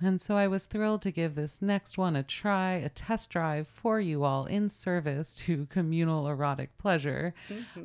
And 0.00 0.20
so 0.20 0.36
I 0.36 0.46
was 0.46 0.66
thrilled 0.66 1.00
to 1.02 1.10
give 1.10 1.34
this 1.34 1.62
next 1.62 1.96
one 1.96 2.16
a 2.16 2.22
try, 2.22 2.72
a 2.74 2.88
test 2.90 3.30
drive 3.30 3.66
for 3.66 3.98
you 3.98 4.24
all 4.24 4.44
in 4.44 4.68
service 4.68 5.34
to 5.36 5.66
communal 5.66 6.28
erotic 6.28 6.76
pleasure. 6.78 7.32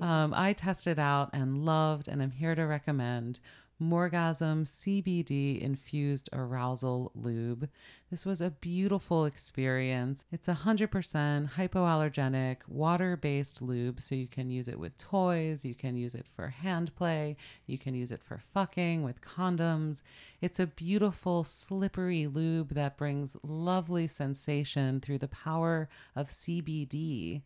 Um, 0.02 0.34
I 0.36 0.52
tested 0.54 1.00
out 1.00 1.30
and 1.32 1.64
loved, 1.66 2.08
and 2.10 2.22
I'm 2.22 2.32
here 2.32 2.54
to 2.56 2.64
recommend 2.64 3.40
Morgasm 3.82 4.64
CBD 4.64 5.60
infused 5.60 6.30
arousal 6.32 7.12
lube. 7.16 7.68
This 8.12 8.26
was 8.26 8.40
a 8.40 8.52
beautiful 8.52 9.26
experience. 9.26 10.26
It's 10.32 10.48
100% 10.48 11.54
hypoallergenic, 11.54 12.58
water 12.68 13.18
based 13.18 13.62
lube, 13.62 14.00
so 14.00 14.14
you 14.14 14.28
can 14.28 14.52
use 14.52 14.68
it 14.68 14.80
with 14.80 14.98
toys, 14.98 15.66
you 15.66 15.74
can 15.74 15.96
use 15.96 16.14
it 16.14 16.28
for 16.36 16.50
hand 16.50 16.96
play, 16.96 17.36
you 17.66 17.80
can 17.80 17.96
use 17.96 18.12
it 18.12 18.22
for 18.22 18.38
fucking 18.38 19.02
with 19.02 19.22
condoms. 19.22 20.04
It's 20.42 20.60
a 20.60 20.68
beautiful, 20.68 21.44
slippery 21.44 22.28
lube 22.28 22.76
that 22.76 22.98
brings 22.98 23.36
lovely 23.42 24.06
sensation 24.06 25.02
through 25.02 25.18
the 25.18 25.28
power 25.28 25.90
of 26.16 26.30
CBD 26.30 27.42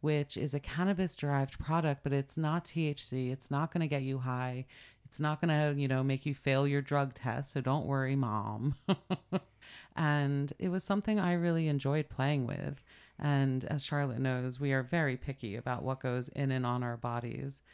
which 0.00 0.36
is 0.36 0.54
a 0.54 0.60
cannabis 0.60 1.14
derived 1.14 1.58
product, 1.58 2.02
but 2.02 2.12
it's 2.12 2.38
not 2.38 2.64
THC. 2.64 3.30
It's 3.30 3.50
not 3.50 3.72
going 3.72 3.82
to 3.82 3.86
get 3.86 4.02
you 4.02 4.18
high. 4.18 4.66
It's 5.10 5.18
not 5.18 5.40
going 5.40 5.48
to, 5.48 5.80
you 5.80 5.88
know, 5.88 6.04
make 6.04 6.24
you 6.24 6.36
fail 6.36 6.68
your 6.68 6.80
drug 6.80 7.14
test. 7.14 7.50
So 7.50 7.60
don't 7.60 7.84
worry, 7.84 8.14
mom. 8.14 8.76
and 9.96 10.52
it 10.60 10.68
was 10.68 10.84
something 10.84 11.18
I 11.18 11.32
really 11.32 11.66
enjoyed 11.66 12.08
playing 12.08 12.46
with. 12.46 12.80
And 13.18 13.64
as 13.64 13.82
Charlotte 13.82 14.20
knows, 14.20 14.60
we 14.60 14.72
are 14.72 14.84
very 14.84 15.16
picky 15.16 15.56
about 15.56 15.82
what 15.82 15.98
goes 15.98 16.28
in 16.28 16.52
and 16.52 16.64
on 16.64 16.84
our 16.84 16.96
bodies. 16.96 17.64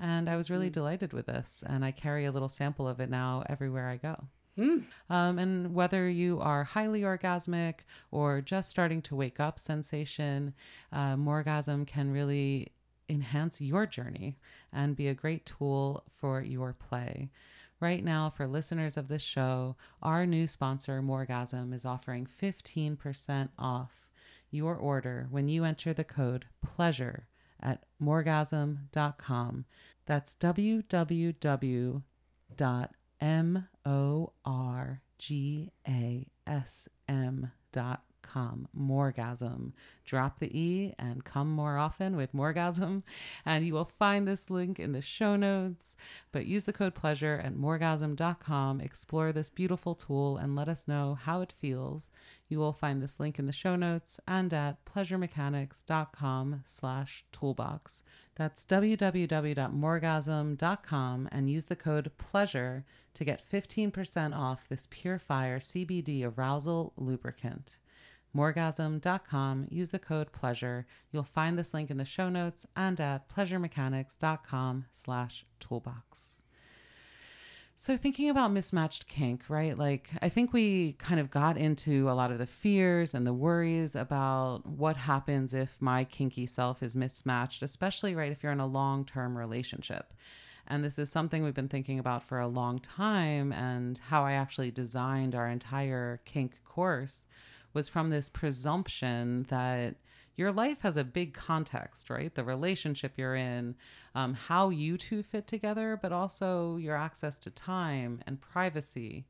And 0.00 0.26
I 0.26 0.36
was 0.36 0.48
really 0.48 0.70
mm. 0.70 0.72
delighted 0.72 1.12
with 1.12 1.26
this. 1.26 1.62
And 1.66 1.84
I 1.84 1.90
carry 1.90 2.24
a 2.24 2.32
little 2.32 2.48
sample 2.48 2.88
of 2.88 2.98
it 2.98 3.10
now 3.10 3.44
everywhere 3.46 3.90
I 3.90 3.96
go. 3.96 4.16
Mm. 4.58 4.84
Um, 5.10 5.38
and 5.38 5.74
whether 5.74 6.08
you 6.08 6.40
are 6.40 6.64
highly 6.64 7.02
orgasmic 7.02 7.80
or 8.10 8.40
just 8.40 8.70
starting 8.70 9.02
to 9.02 9.14
wake 9.14 9.38
up 9.38 9.58
sensation, 9.58 10.54
um, 10.92 11.26
Morgasm 11.26 11.86
can 11.86 12.10
really 12.10 12.72
enhance 13.08 13.60
your 13.60 13.86
journey 13.86 14.38
and 14.72 14.96
be 14.96 15.08
a 15.08 15.14
great 15.14 15.46
tool 15.46 16.04
for 16.08 16.40
your 16.40 16.72
play. 16.72 17.30
Right 17.78 18.02
now, 18.02 18.30
for 18.30 18.46
listeners 18.46 18.96
of 18.96 19.08
this 19.08 19.22
show, 19.22 19.76
our 20.02 20.24
new 20.24 20.46
sponsor, 20.46 21.02
Morgasm, 21.02 21.74
is 21.74 21.84
offering 21.84 22.26
15% 22.26 23.50
off 23.58 24.06
your 24.50 24.76
order 24.76 25.26
when 25.30 25.48
you 25.48 25.64
enter 25.64 25.92
the 25.92 26.04
code 26.04 26.46
PLEASURE 26.64 27.26
at 27.60 27.84
morgasm.com. 28.00 29.64
That's 30.06 30.36
www 30.36 32.02
M 38.34 38.66
O 38.90 38.98
R 38.98 39.12
G 39.12 39.20
A 39.20 39.26
S 39.26 39.42
M 39.42 39.46
dot 39.46 39.46
com. 39.46 39.48
Morgasm. 39.66 39.72
Drop 40.04 40.38
the 40.38 40.58
E 40.58 40.94
and 40.98 41.24
come 41.24 41.50
more 41.50 41.76
often 41.76 42.16
with 42.16 42.32
Morgasm. 42.32 43.02
And 43.44 43.66
you 43.66 43.74
will 43.74 43.84
find 43.84 44.26
this 44.26 44.50
link 44.50 44.80
in 44.80 44.92
the 44.92 45.02
show 45.02 45.36
notes. 45.36 45.96
But 46.32 46.46
use 46.46 46.64
the 46.64 46.72
code 46.72 46.94
pleasure 46.94 47.40
at 47.44 47.54
morgasm.com. 47.54 48.80
Explore 48.80 49.32
this 49.32 49.50
beautiful 49.50 49.94
tool 49.94 50.36
and 50.36 50.56
let 50.56 50.68
us 50.68 50.88
know 50.88 51.16
how 51.20 51.42
it 51.42 51.52
feels. 51.58 52.10
You 52.48 52.58
will 52.58 52.72
find 52.72 53.02
this 53.02 53.18
link 53.18 53.38
in 53.38 53.46
the 53.46 53.52
show 53.52 53.76
notes 53.76 54.20
and 54.26 54.52
at 54.54 54.84
pleasuremechanics.com 54.84 56.62
slash 56.64 57.24
toolbox. 57.32 58.04
That's 58.36 58.64
www.morgasm.com 58.64 61.28
and 61.32 61.50
use 61.50 61.64
the 61.64 61.76
code 61.76 62.12
pleasure 62.18 62.84
to 63.14 63.24
get 63.24 63.42
15% 63.50 64.36
off 64.36 64.68
this 64.68 64.86
Purefire 64.86 65.58
CBD 65.58 66.24
arousal 66.24 66.92
lubricant. 66.96 67.78
Morgasm.com, 68.36 69.68
use 69.70 69.88
the 69.88 69.98
code 69.98 70.30
pleasure. 70.30 70.86
You'll 71.10 71.22
find 71.22 71.58
this 71.58 71.72
link 71.72 71.90
in 71.90 71.96
the 71.96 72.04
show 72.04 72.28
notes 72.28 72.66
and 72.76 73.00
at 73.00 73.30
pleasuremechanics.com 73.30 74.86
slash 74.92 75.46
toolbox. 75.58 76.42
So 77.78 77.96
thinking 77.96 78.30
about 78.30 78.52
mismatched 78.52 79.06
kink, 79.06 79.44
right? 79.48 79.76
Like 79.76 80.10
I 80.22 80.28
think 80.28 80.52
we 80.52 80.94
kind 80.94 81.20
of 81.20 81.30
got 81.30 81.58
into 81.58 82.10
a 82.10 82.12
lot 82.12 82.30
of 82.30 82.38
the 82.38 82.46
fears 82.46 83.14
and 83.14 83.26
the 83.26 83.34
worries 83.34 83.94
about 83.94 84.66
what 84.66 84.96
happens 84.96 85.52
if 85.52 85.76
my 85.80 86.04
kinky 86.04 86.46
self 86.46 86.82
is 86.82 86.96
mismatched, 86.96 87.62
especially 87.62 88.14
right 88.14 88.32
if 88.32 88.42
you're 88.42 88.52
in 88.52 88.60
a 88.60 88.66
long-term 88.66 89.36
relationship. 89.36 90.14
And 90.66 90.82
this 90.82 90.98
is 90.98 91.10
something 91.10 91.42
we've 91.42 91.54
been 91.54 91.68
thinking 91.68 91.98
about 91.98 92.24
for 92.24 92.40
a 92.40 92.48
long 92.48 92.80
time 92.80 93.52
and 93.52 93.98
how 94.08 94.24
I 94.24 94.32
actually 94.32 94.70
designed 94.70 95.34
our 95.34 95.48
entire 95.48 96.20
kink 96.24 96.58
course 96.64 97.26
was 97.76 97.90
from 97.90 98.08
this 98.08 98.30
presumption 98.30 99.44
that 99.50 99.96
your 100.34 100.50
life 100.50 100.80
has 100.80 100.96
a 100.96 101.04
big 101.04 101.34
context, 101.34 102.08
right? 102.08 102.34
The 102.34 102.42
relationship 102.42 103.12
you're 103.16 103.36
in, 103.36 103.74
um, 104.14 104.32
how 104.32 104.70
you 104.70 104.96
two 104.96 105.22
fit 105.22 105.46
together, 105.46 105.98
but 106.00 106.10
also 106.10 106.78
your 106.78 106.96
access 106.96 107.38
to 107.40 107.50
time 107.50 108.22
and 108.26 108.40
privacy, 108.40 109.26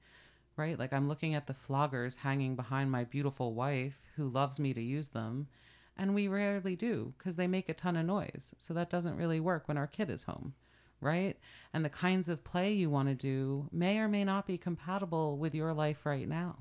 right? 0.56 0.78
Like 0.78 0.92
I'm 0.92 1.08
looking 1.08 1.34
at 1.34 1.48
the 1.48 1.54
floggers 1.54 2.18
hanging 2.18 2.54
behind 2.54 2.92
my 2.92 3.02
beautiful 3.02 3.52
wife 3.52 4.00
who 4.14 4.28
loves 4.28 4.60
me 4.60 4.72
to 4.74 4.80
use 4.80 5.08
them. 5.08 5.48
And 5.96 6.14
we 6.14 6.28
rarely 6.28 6.76
do 6.76 7.14
because 7.18 7.34
they 7.34 7.48
make 7.48 7.68
a 7.68 7.74
ton 7.74 7.96
of 7.96 8.06
noise. 8.06 8.54
So 8.58 8.72
that 8.74 8.90
doesn't 8.90 9.16
really 9.16 9.40
work 9.40 9.66
when 9.66 9.76
our 9.76 9.88
kid 9.88 10.08
is 10.08 10.22
home, 10.22 10.54
right? 11.00 11.36
And 11.74 11.84
the 11.84 11.88
kinds 11.88 12.28
of 12.28 12.44
play 12.44 12.72
you 12.72 12.90
want 12.90 13.08
to 13.08 13.14
do 13.16 13.68
may 13.72 13.98
or 13.98 14.06
may 14.06 14.22
not 14.22 14.46
be 14.46 14.56
compatible 14.56 15.36
with 15.36 15.52
your 15.52 15.74
life 15.74 16.06
right 16.06 16.28
now. 16.28 16.58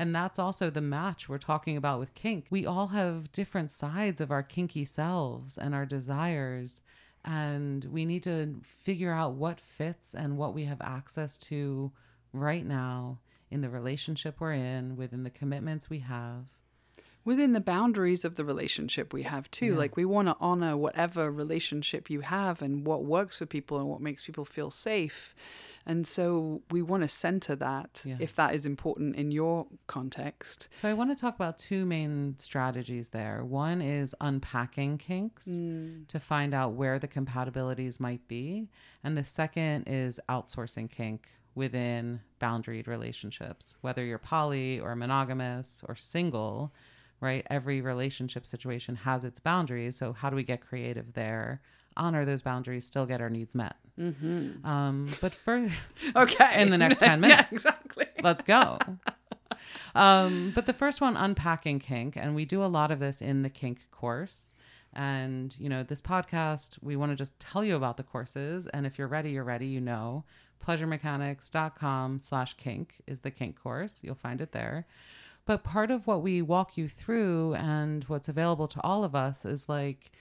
And 0.00 0.14
that's 0.14 0.38
also 0.38 0.70
the 0.70 0.80
match 0.80 1.28
we're 1.28 1.36
talking 1.36 1.76
about 1.76 1.98
with 1.98 2.14
kink. 2.14 2.46
We 2.48 2.64
all 2.64 2.86
have 2.86 3.30
different 3.32 3.70
sides 3.70 4.22
of 4.22 4.30
our 4.30 4.42
kinky 4.42 4.86
selves 4.86 5.58
and 5.58 5.74
our 5.74 5.84
desires. 5.84 6.80
And 7.22 7.84
we 7.84 8.06
need 8.06 8.22
to 8.22 8.60
figure 8.62 9.12
out 9.12 9.34
what 9.34 9.60
fits 9.60 10.14
and 10.14 10.38
what 10.38 10.54
we 10.54 10.64
have 10.64 10.80
access 10.80 11.36
to 11.36 11.92
right 12.32 12.64
now 12.64 13.18
in 13.50 13.60
the 13.60 13.68
relationship 13.68 14.36
we're 14.40 14.54
in, 14.54 14.96
within 14.96 15.22
the 15.22 15.28
commitments 15.28 15.90
we 15.90 15.98
have 15.98 16.46
within 17.24 17.52
the 17.52 17.60
boundaries 17.60 18.24
of 18.24 18.36
the 18.36 18.44
relationship 18.44 19.12
we 19.12 19.22
have 19.24 19.50
too. 19.50 19.72
Yeah. 19.72 19.78
Like 19.78 19.96
we 19.96 20.04
want 20.04 20.28
to 20.28 20.36
honor 20.40 20.76
whatever 20.76 21.30
relationship 21.30 22.08
you 22.08 22.20
have 22.20 22.62
and 22.62 22.86
what 22.86 23.04
works 23.04 23.38
for 23.38 23.46
people 23.46 23.78
and 23.78 23.88
what 23.88 24.00
makes 24.00 24.22
people 24.22 24.44
feel 24.44 24.70
safe. 24.70 25.34
And 25.86 26.06
so 26.06 26.62
we 26.70 26.82
want 26.82 27.02
to 27.02 27.08
center 27.08 27.56
that 27.56 28.02
yeah. 28.04 28.16
if 28.20 28.36
that 28.36 28.54
is 28.54 28.66
important 28.66 29.16
in 29.16 29.30
your 29.30 29.66
context. 29.86 30.68
So 30.74 30.88
I 30.88 30.94
want 30.94 31.10
to 31.10 31.20
talk 31.20 31.34
about 31.34 31.58
two 31.58 31.84
main 31.84 32.36
strategies 32.38 33.10
there. 33.10 33.44
One 33.44 33.80
is 33.80 34.14
unpacking 34.20 34.98
kinks 34.98 35.48
mm. 35.48 36.06
to 36.08 36.20
find 36.20 36.54
out 36.54 36.74
where 36.74 36.98
the 36.98 37.08
compatibilities 37.08 37.98
might 37.98 38.26
be. 38.28 38.68
And 39.02 39.16
the 39.16 39.24
second 39.24 39.84
is 39.86 40.20
outsourcing 40.28 40.90
kink 40.90 41.28
within 41.54 42.20
boundaried 42.40 42.86
relationships, 42.86 43.76
whether 43.80 44.04
you're 44.04 44.18
poly 44.18 44.80
or 44.80 44.94
monogamous 44.94 45.82
or 45.88 45.96
single 45.96 46.72
right? 47.20 47.46
Every 47.50 47.80
relationship 47.80 48.46
situation 48.46 48.96
has 48.96 49.24
its 49.24 49.40
boundaries. 49.40 49.96
So, 49.96 50.12
how 50.12 50.30
do 50.30 50.36
we 50.36 50.42
get 50.42 50.60
creative 50.60 51.12
there? 51.14 51.60
Honor 51.96 52.24
those 52.24 52.42
boundaries, 52.42 52.86
still 52.86 53.06
get 53.06 53.20
our 53.20 53.30
needs 53.30 53.54
met. 53.54 53.76
Mm-hmm. 53.98 54.64
Um, 54.66 55.08
but 55.20 55.34
for 55.34 55.68
okay, 56.16 56.62
in 56.62 56.70
the 56.70 56.78
next 56.78 56.98
ten 57.00 57.20
minutes, 57.20 57.48
yeah, 57.52 57.70
exactly. 57.70 58.06
let's 58.22 58.42
go. 58.42 58.78
um, 59.94 60.52
but 60.54 60.66
the 60.66 60.72
first 60.72 61.00
one, 61.00 61.16
unpacking 61.16 61.78
kink, 61.78 62.16
and 62.16 62.34
we 62.34 62.44
do 62.44 62.64
a 62.64 62.66
lot 62.66 62.90
of 62.90 63.00
this 63.00 63.20
in 63.20 63.42
the 63.42 63.50
kink 63.50 63.90
course. 63.90 64.54
And 64.92 65.54
you 65.58 65.68
know, 65.68 65.82
this 65.82 66.00
podcast, 66.00 66.78
we 66.82 66.96
want 66.96 67.12
to 67.12 67.16
just 67.16 67.38
tell 67.38 67.62
you 67.62 67.76
about 67.76 67.96
the 67.96 68.02
courses, 68.02 68.66
and 68.68 68.86
if 68.86 68.98
you're 68.98 69.08
ready, 69.08 69.30
you're 69.30 69.44
ready. 69.44 69.66
You 69.66 69.80
know, 69.80 70.24
pleasuremechanics.com 70.66 72.18
slash 72.18 72.54
kink 72.54 73.00
is 73.06 73.20
the 73.20 73.30
kink 73.30 73.60
course. 73.60 74.00
You'll 74.02 74.14
find 74.14 74.40
it 74.40 74.52
there. 74.52 74.86
But 75.50 75.64
part 75.64 75.90
of 75.90 76.06
what 76.06 76.22
we 76.22 76.42
walk 76.42 76.76
you 76.76 76.88
through 76.88 77.54
and 77.54 78.04
what's 78.04 78.28
available 78.28 78.68
to 78.68 78.80
all 78.84 79.02
of 79.02 79.16
us 79.16 79.44
is 79.44 79.68
like 79.68 80.12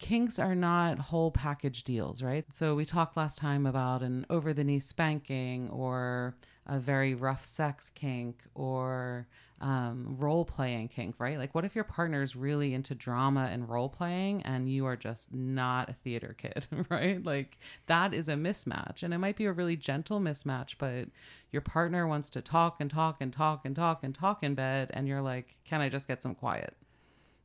kinks 0.00 0.40
are 0.40 0.56
not 0.56 0.98
whole 0.98 1.30
package 1.30 1.84
deals, 1.84 2.20
right? 2.20 2.44
So 2.52 2.74
we 2.74 2.84
talked 2.84 3.16
last 3.16 3.38
time 3.38 3.64
about 3.64 4.02
an 4.02 4.26
over 4.28 4.52
the 4.52 4.64
knee 4.64 4.80
spanking 4.80 5.70
or 5.70 6.34
a 6.66 6.80
very 6.80 7.14
rough 7.14 7.44
sex 7.44 7.90
kink 7.90 8.42
or 8.56 9.28
um, 9.60 10.16
role 10.18 10.44
playing 10.44 10.88
kink, 10.88 11.16
right? 11.18 11.38
Like, 11.38 11.54
what 11.54 11.64
if 11.64 11.74
your 11.74 11.84
partner 11.84 12.22
is 12.22 12.34
really 12.34 12.72
into 12.72 12.94
drama 12.94 13.48
and 13.52 13.68
role 13.68 13.90
playing 13.90 14.42
and 14.42 14.68
you 14.68 14.86
are 14.86 14.96
just 14.96 15.32
not 15.34 15.90
a 15.90 15.92
theater 15.92 16.34
kid, 16.38 16.66
right? 16.90 17.24
Like, 17.24 17.58
that 17.86 18.14
is 18.14 18.28
a 18.28 18.34
mismatch. 18.34 19.02
And 19.02 19.12
it 19.12 19.18
might 19.18 19.36
be 19.36 19.44
a 19.44 19.52
really 19.52 19.76
gentle 19.76 20.18
mismatch, 20.18 20.76
but 20.78 21.08
your 21.50 21.62
partner 21.62 22.06
wants 22.06 22.30
to 22.30 22.40
talk 22.40 22.76
and 22.80 22.90
talk 22.90 23.18
and 23.20 23.32
talk 23.32 23.64
and 23.64 23.76
talk 23.76 24.02
and 24.02 24.14
talk 24.14 24.42
in 24.42 24.54
bed. 24.54 24.90
And 24.94 25.06
you're 25.06 25.22
like, 25.22 25.56
can 25.64 25.80
I 25.80 25.88
just 25.90 26.08
get 26.08 26.22
some 26.22 26.34
quiet? 26.34 26.74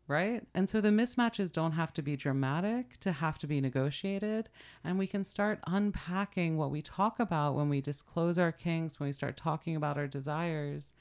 Right. 0.07 0.43
And 0.53 0.69
so 0.69 0.81
the 0.81 0.89
mismatches 0.89 1.51
don't 1.51 1.71
have 1.71 1.91
to 1.93 2.03
be 2.03 2.15
dramatic 2.15 2.99
to 2.99 3.11
have 3.11 3.39
to 3.39 3.47
be 3.47 3.59
negotiated. 3.59 4.49
And 4.83 4.99
we 4.99 5.07
can 5.07 5.23
start 5.23 5.59
unpacking 5.65 6.57
what 6.57 6.69
we 6.69 6.83
talk 6.83 7.19
about 7.19 7.55
when 7.55 7.69
we 7.69 7.81
disclose 7.81 8.37
our 8.37 8.51
kinks, 8.51 8.99
when 8.99 9.09
we 9.09 9.13
start 9.13 9.35
talking 9.35 9.75
about 9.75 9.97
our 9.97 10.05
desires 10.05 10.93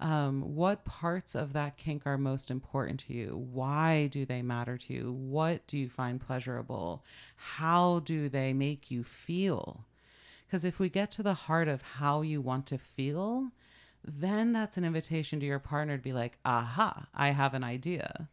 um, 0.00 0.54
what 0.54 0.84
parts 0.84 1.34
of 1.34 1.52
that 1.54 1.76
kink 1.76 2.02
are 2.06 2.18
most 2.18 2.50
important 2.50 3.00
to 3.00 3.12
you? 3.12 3.48
Why 3.52 4.06
do 4.06 4.24
they 4.24 4.42
matter 4.42 4.78
to 4.78 4.92
you? 4.92 5.12
What 5.12 5.66
do 5.66 5.76
you 5.76 5.88
find 5.88 6.20
pleasurable? 6.20 7.04
How 7.36 8.00
do 8.00 8.28
they 8.28 8.52
make 8.52 8.90
you 8.90 9.02
feel? 9.02 9.84
Because 10.46 10.64
if 10.64 10.78
we 10.78 10.88
get 10.88 11.10
to 11.12 11.22
the 11.22 11.34
heart 11.34 11.68
of 11.68 11.82
how 11.82 12.22
you 12.22 12.40
want 12.40 12.66
to 12.66 12.78
feel, 12.78 13.50
then 14.04 14.52
that's 14.52 14.78
an 14.78 14.84
invitation 14.84 15.40
to 15.40 15.46
your 15.46 15.58
partner 15.58 15.96
to 15.96 16.02
be 16.02 16.12
like, 16.12 16.38
aha, 16.44 17.08
I 17.12 17.30
have 17.30 17.54
an 17.54 17.64
idea. 17.64 18.28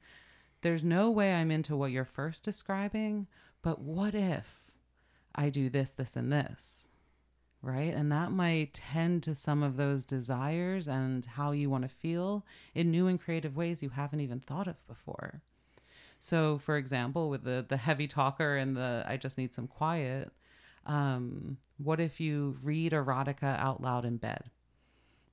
There's 0.61 0.83
no 0.83 1.09
way 1.09 1.33
I'm 1.33 1.51
into 1.51 1.75
what 1.75 1.91
you're 1.91 2.05
first 2.05 2.43
describing, 2.43 3.27
but 3.61 3.79
what 3.79 4.15
if 4.15 4.71
I 5.33 5.49
do 5.49 5.69
this, 5.69 5.91
this, 5.91 6.15
and 6.15 6.31
this? 6.31 6.87
Right. 7.61 7.93
And 7.93 8.11
that 8.11 8.31
might 8.31 8.73
tend 8.75 9.23
to 9.23 9.33
some 9.33 9.63
of 9.63 9.75
those 9.75 10.05
desires 10.05 10.87
and 10.87 11.25
how 11.25 11.51
you 11.51 11.69
want 11.69 11.83
to 11.83 11.87
feel 11.89 12.45
in 12.75 12.91
new 12.91 13.07
and 13.07 13.19
creative 13.19 13.55
ways 13.55 13.81
you 13.81 13.89
haven't 13.89 14.19
even 14.19 14.39
thought 14.39 14.67
of 14.67 14.85
before. 14.87 15.41
So, 16.19 16.57
for 16.59 16.77
example, 16.77 17.29
with 17.29 17.43
the 17.43 17.65
the 17.67 17.77
heavy 17.77 18.07
talker 18.07 18.55
and 18.57 18.75
the 18.77 19.03
I 19.07 19.17
just 19.17 19.37
need 19.37 19.53
some 19.53 19.67
quiet, 19.67 20.31
um, 20.85 21.57
what 21.77 21.99
if 21.99 22.19
you 22.19 22.57
read 22.61 22.91
erotica 22.93 23.57
out 23.59 23.81
loud 23.81 24.05
in 24.05 24.17
bed? 24.17 24.49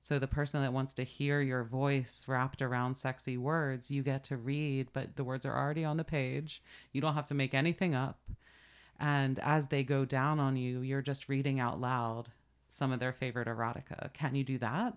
So 0.01 0.19
the 0.19 0.27
person 0.27 0.61
that 0.61 0.73
wants 0.73 0.93
to 0.95 1.03
hear 1.03 1.39
your 1.41 1.63
voice 1.63 2.25
wrapped 2.27 2.61
around 2.61 2.95
sexy 2.95 3.37
words, 3.37 3.89
you 3.89 4.03
get 4.03 4.23
to 4.25 4.37
read, 4.37 4.89
but 4.91 5.15
the 5.15 5.23
words 5.23 5.45
are 5.45 5.57
already 5.57 5.85
on 5.85 5.97
the 5.97 6.03
page. 6.03 6.61
You 6.91 6.99
don't 6.99 7.13
have 7.13 7.27
to 7.27 7.33
make 7.33 7.53
anything 7.53 7.95
up. 7.95 8.19
And 8.99 9.39
as 9.39 9.67
they 9.67 9.83
go 9.83 10.05
down 10.05 10.39
on 10.39 10.55
you, 10.55 10.81
you're 10.81 11.01
just 11.01 11.29
reading 11.29 11.59
out 11.59 11.81
loud 11.81 12.29
some 12.69 12.91
of 12.91 12.99
their 12.99 13.13
favorite 13.13 13.47
erotica. 13.47 14.13
Can 14.13 14.35
you 14.35 14.43
do 14.43 14.57
that? 14.59 14.95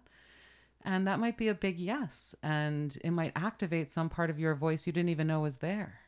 And 0.84 1.06
that 1.06 1.18
might 1.18 1.36
be 1.36 1.48
a 1.48 1.54
big 1.54 1.78
yes. 1.78 2.34
And 2.42 2.96
it 3.02 3.10
might 3.10 3.32
activate 3.34 3.90
some 3.90 4.08
part 4.08 4.30
of 4.30 4.38
your 4.38 4.54
voice 4.54 4.86
you 4.86 4.92
didn't 4.92 5.08
even 5.08 5.26
know 5.26 5.40
was 5.40 5.58
there. 5.58 6.00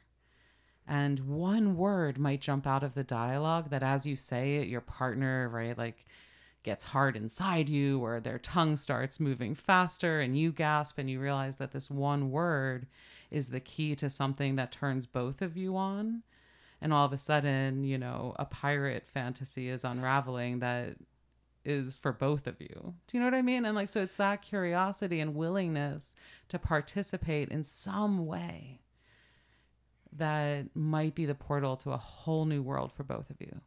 And 0.86 1.20
one 1.20 1.76
word 1.76 2.18
might 2.18 2.40
jump 2.40 2.66
out 2.66 2.82
of 2.82 2.94
the 2.94 3.04
dialogue 3.04 3.70
that 3.70 3.82
as 3.82 4.06
you 4.06 4.16
say 4.16 4.56
it, 4.56 4.68
your 4.68 4.80
partner, 4.80 5.48
right, 5.48 5.76
like 5.76 6.06
gets 6.62 6.86
hard 6.86 7.16
inside 7.16 7.68
you, 7.68 8.00
or 8.00 8.20
their 8.20 8.38
tongue 8.38 8.76
starts 8.76 9.20
moving 9.20 9.54
faster, 9.54 10.20
and 10.20 10.38
you 10.38 10.50
gasp 10.52 10.98
and 10.98 11.10
you 11.10 11.20
realize 11.20 11.58
that 11.58 11.72
this 11.72 11.90
one 11.90 12.30
word 12.30 12.86
is 13.30 13.50
the 13.50 13.60
key 13.60 13.94
to 13.96 14.08
something 14.08 14.56
that 14.56 14.72
turns 14.72 15.06
both 15.06 15.42
of 15.42 15.56
you 15.56 15.76
on. 15.76 16.22
And 16.80 16.92
all 16.92 17.04
of 17.04 17.12
a 17.12 17.18
sudden, 17.18 17.84
you 17.84 17.98
know, 17.98 18.34
a 18.38 18.44
pirate 18.44 19.06
fantasy 19.06 19.68
is 19.68 19.84
unraveling 19.84 20.60
that 20.60 20.96
is 21.64 21.94
for 21.94 22.12
both 22.12 22.46
of 22.46 22.60
you. 22.60 22.94
Do 23.06 23.16
you 23.16 23.20
know 23.20 23.26
what 23.26 23.34
I 23.34 23.42
mean? 23.42 23.64
And 23.64 23.74
like, 23.74 23.88
so 23.88 24.00
it's 24.00 24.16
that 24.16 24.42
curiosity 24.42 25.20
and 25.20 25.34
willingness 25.34 26.14
to 26.48 26.58
participate 26.58 27.48
in 27.48 27.64
some 27.64 28.26
way 28.26 28.80
that 30.12 30.74
might 30.74 31.14
be 31.14 31.26
the 31.26 31.34
portal 31.34 31.76
to 31.76 31.92
a 31.92 31.96
whole 31.96 32.44
new 32.44 32.62
world 32.62 32.92
for 32.92 33.04
both 33.04 33.28
of 33.28 33.36
you. 33.40 33.60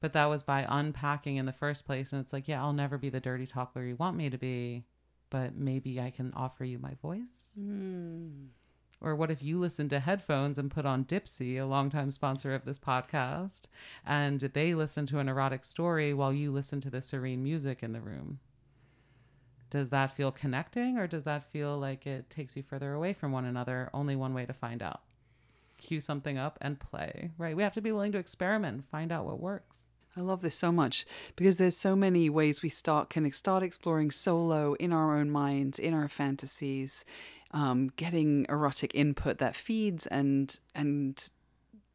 But 0.00 0.12
that 0.14 0.26
was 0.26 0.42
by 0.42 0.66
unpacking 0.68 1.36
in 1.36 1.46
the 1.46 1.52
first 1.52 1.86
place. 1.86 2.12
And 2.12 2.20
it's 2.20 2.32
like, 2.32 2.48
yeah, 2.48 2.62
I'll 2.62 2.72
never 2.72 2.98
be 2.98 3.10
the 3.10 3.20
dirty 3.20 3.46
talker 3.46 3.82
you 3.82 3.96
want 3.96 4.16
me 4.16 4.28
to 4.28 4.36
be, 4.36 4.84
but 5.30 5.54
maybe 5.54 6.00
I 6.00 6.10
can 6.10 6.32
offer 6.34 6.64
you 6.64 6.78
my 6.78 6.94
voice. 7.00 7.58
Mm. 7.58 8.48
Or 9.04 9.14
what 9.14 9.30
if 9.30 9.42
you 9.42 9.60
listen 9.60 9.90
to 9.90 10.00
headphones 10.00 10.58
and 10.58 10.70
put 10.70 10.86
on 10.86 11.04
Dipsea, 11.04 11.60
a 11.60 11.66
longtime 11.66 12.10
sponsor 12.10 12.54
of 12.54 12.64
this 12.64 12.78
podcast, 12.78 13.64
and 14.06 14.40
they 14.40 14.74
listen 14.74 15.04
to 15.06 15.18
an 15.18 15.28
erotic 15.28 15.62
story 15.66 16.14
while 16.14 16.32
you 16.32 16.50
listen 16.50 16.80
to 16.80 16.88
the 16.88 17.02
serene 17.02 17.42
music 17.44 17.82
in 17.82 17.92
the 17.92 18.00
room? 18.00 18.38
Does 19.68 19.90
that 19.90 20.16
feel 20.16 20.32
connecting 20.32 20.96
or 20.96 21.06
does 21.06 21.24
that 21.24 21.50
feel 21.50 21.78
like 21.78 22.06
it 22.06 22.30
takes 22.30 22.56
you 22.56 22.62
further 22.62 22.94
away 22.94 23.12
from 23.12 23.30
one 23.30 23.44
another? 23.44 23.90
Only 23.92 24.16
one 24.16 24.32
way 24.32 24.46
to 24.46 24.54
find 24.54 24.82
out. 24.82 25.02
Cue 25.76 26.00
something 26.00 26.38
up 26.38 26.56
and 26.62 26.80
play, 26.80 27.32
right? 27.36 27.54
We 27.54 27.62
have 27.62 27.74
to 27.74 27.82
be 27.82 27.92
willing 27.92 28.12
to 28.12 28.18
experiment 28.18 28.74
and 28.74 28.88
find 28.88 29.12
out 29.12 29.26
what 29.26 29.38
works. 29.38 29.88
I 30.16 30.20
love 30.20 30.42
this 30.42 30.54
so 30.54 30.70
much 30.70 31.04
because 31.34 31.56
there's 31.56 31.76
so 31.76 31.96
many 31.96 32.30
ways 32.30 32.62
we 32.62 32.68
start 32.68 33.10
can 33.10 33.30
start 33.32 33.64
exploring 33.64 34.12
solo 34.12 34.74
in 34.74 34.92
our 34.92 35.16
own 35.16 35.28
minds, 35.28 35.78
in 35.78 35.92
our 35.92 36.08
fantasies, 36.08 37.04
um, 37.54 37.90
getting 37.96 38.44
erotic 38.50 38.94
input 38.94 39.38
that 39.38 39.56
feeds 39.56 40.06
and 40.08 40.58
and 40.74 41.30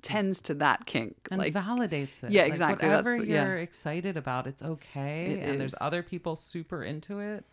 tends 0.01 0.41
to 0.41 0.53
that 0.53 0.85
kink 0.85 1.27
and 1.29 1.39
like 1.39 1.53
validates 1.53 2.23
it. 2.23 2.31
Yeah, 2.31 2.43
Like, 2.43 2.51
exactly. 2.51 2.87
whatever 2.87 3.11
That's- 3.17 3.27
you're 3.27 3.57
yeah. 3.57 3.61
excited 3.61 4.15
about, 4.17 4.47
it's 4.47 4.63
okay. 4.63 5.33
It 5.33 5.49
and 5.49 5.59
there's 5.61 5.75
other 5.81 6.01
people 6.01 6.35
super 6.37 6.81
into 6.83 7.19
it. 7.19 7.45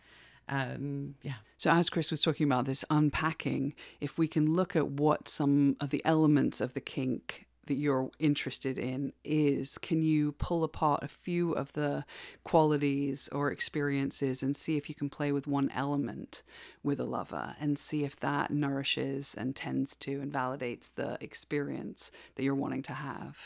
And 0.47 1.15
yeah, 1.23 1.33
So, 1.57 1.69
as 1.71 1.89
Chris 1.89 2.09
was 2.09 2.21
talking 2.21 2.45
about 2.45 2.63
this 2.63 2.85
unpacking, 2.89 3.73
if 3.99 4.17
we 4.17 4.29
can 4.29 4.53
look 4.55 4.77
at 4.77 4.87
what 4.87 5.27
some 5.27 5.75
of 5.81 5.89
the 5.89 6.01
elements 6.05 6.61
of 6.61 6.73
the 6.73 6.79
kink 6.79 7.47
that 7.65 7.73
you're 7.73 8.09
interested 8.17 8.77
in 8.77 9.11
is, 9.25 9.77
can 9.79 10.01
you 10.01 10.31
pull 10.31 10.63
apart 10.63 11.03
a 11.03 11.09
few 11.09 11.51
of 11.51 11.73
the 11.73 12.05
qualities 12.45 13.27
or 13.33 13.51
experiences 13.51 14.41
and 14.41 14.55
see 14.55 14.77
if 14.77 14.87
you 14.87 14.95
can 14.95 15.09
play 15.09 15.33
with 15.33 15.47
one 15.47 15.69
element 15.75 16.43
with 16.87 16.99
a 16.99 17.05
lover 17.05 17.55
and 17.59 17.77
see 17.77 18.03
if 18.03 18.15
that 18.17 18.49
nourishes 18.49 19.35
and 19.37 19.55
tends 19.55 19.95
to 19.97 20.19
and 20.21 20.33
validates 20.33 20.91
the 20.95 21.17
experience 21.21 22.11
that 22.35 22.43
you're 22.43 22.55
wanting 22.55 22.81
to 22.83 22.93
have? 22.93 23.37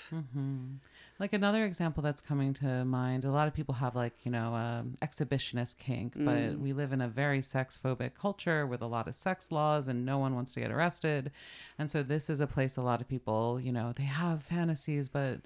like 1.19 1.33
another 1.33 1.65
example 1.65 2.01
that's 2.01 2.19
coming 2.19 2.51
to 2.51 2.83
mind, 2.83 3.25
a 3.25 3.31
lot 3.31 3.47
of 3.47 3.53
people 3.53 3.75
have 3.75 3.95
like, 3.95 4.25
you 4.25 4.31
know, 4.31 4.55
um, 4.55 4.97
exhibitionist 5.03 5.77
kink, 5.77 6.13
but 6.15 6.59
we 6.59 6.73
live 6.73 6.91
in 6.91 6.99
a 6.99 7.07
very 7.07 7.43
sex 7.43 7.77
phobic 7.83 8.15
culture 8.19 8.65
with 8.65 8.81
a 8.81 8.87
lot 8.87 9.07
of 9.07 9.13
sex 9.13 9.51
laws 9.51 9.87
and 9.87 10.03
no 10.03 10.17
one 10.17 10.33
wants 10.33 10.53
to 10.55 10.59
get 10.59 10.71
arrested. 10.71 11.31
And 11.77 11.91
so 11.91 12.01
this 12.01 12.27
is 12.29 12.39
a 12.39 12.47
place 12.47 12.75
a 12.75 12.81
lot 12.81 13.01
of 13.01 13.07
people, 13.07 13.59
you 13.59 13.71
know, 13.71 13.93
they 13.95 14.03
have 14.03 14.41
fantasies, 14.41 15.09
but, 15.09 15.41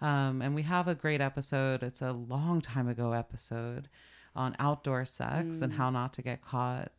um, 0.00 0.42
and 0.42 0.54
we 0.54 0.62
have 0.62 0.88
a 0.88 0.96
great 0.96 1.20
episode. 1.20 1.84
It's 1.84 2.02
a 2.02 2.12
long 2.12 2.60
time 2.60 2.88
ago 2.88 3.12
episode 3.12 3.88
on 4.34 4.56
outdoor 4.58 5.04
sex 5.04 5.60
and 5.62 5.72
how 5.74 5.90
not 5.90 6.12
to 6.14 6.22
get 6.22 6.42
caught. 6.42 6.90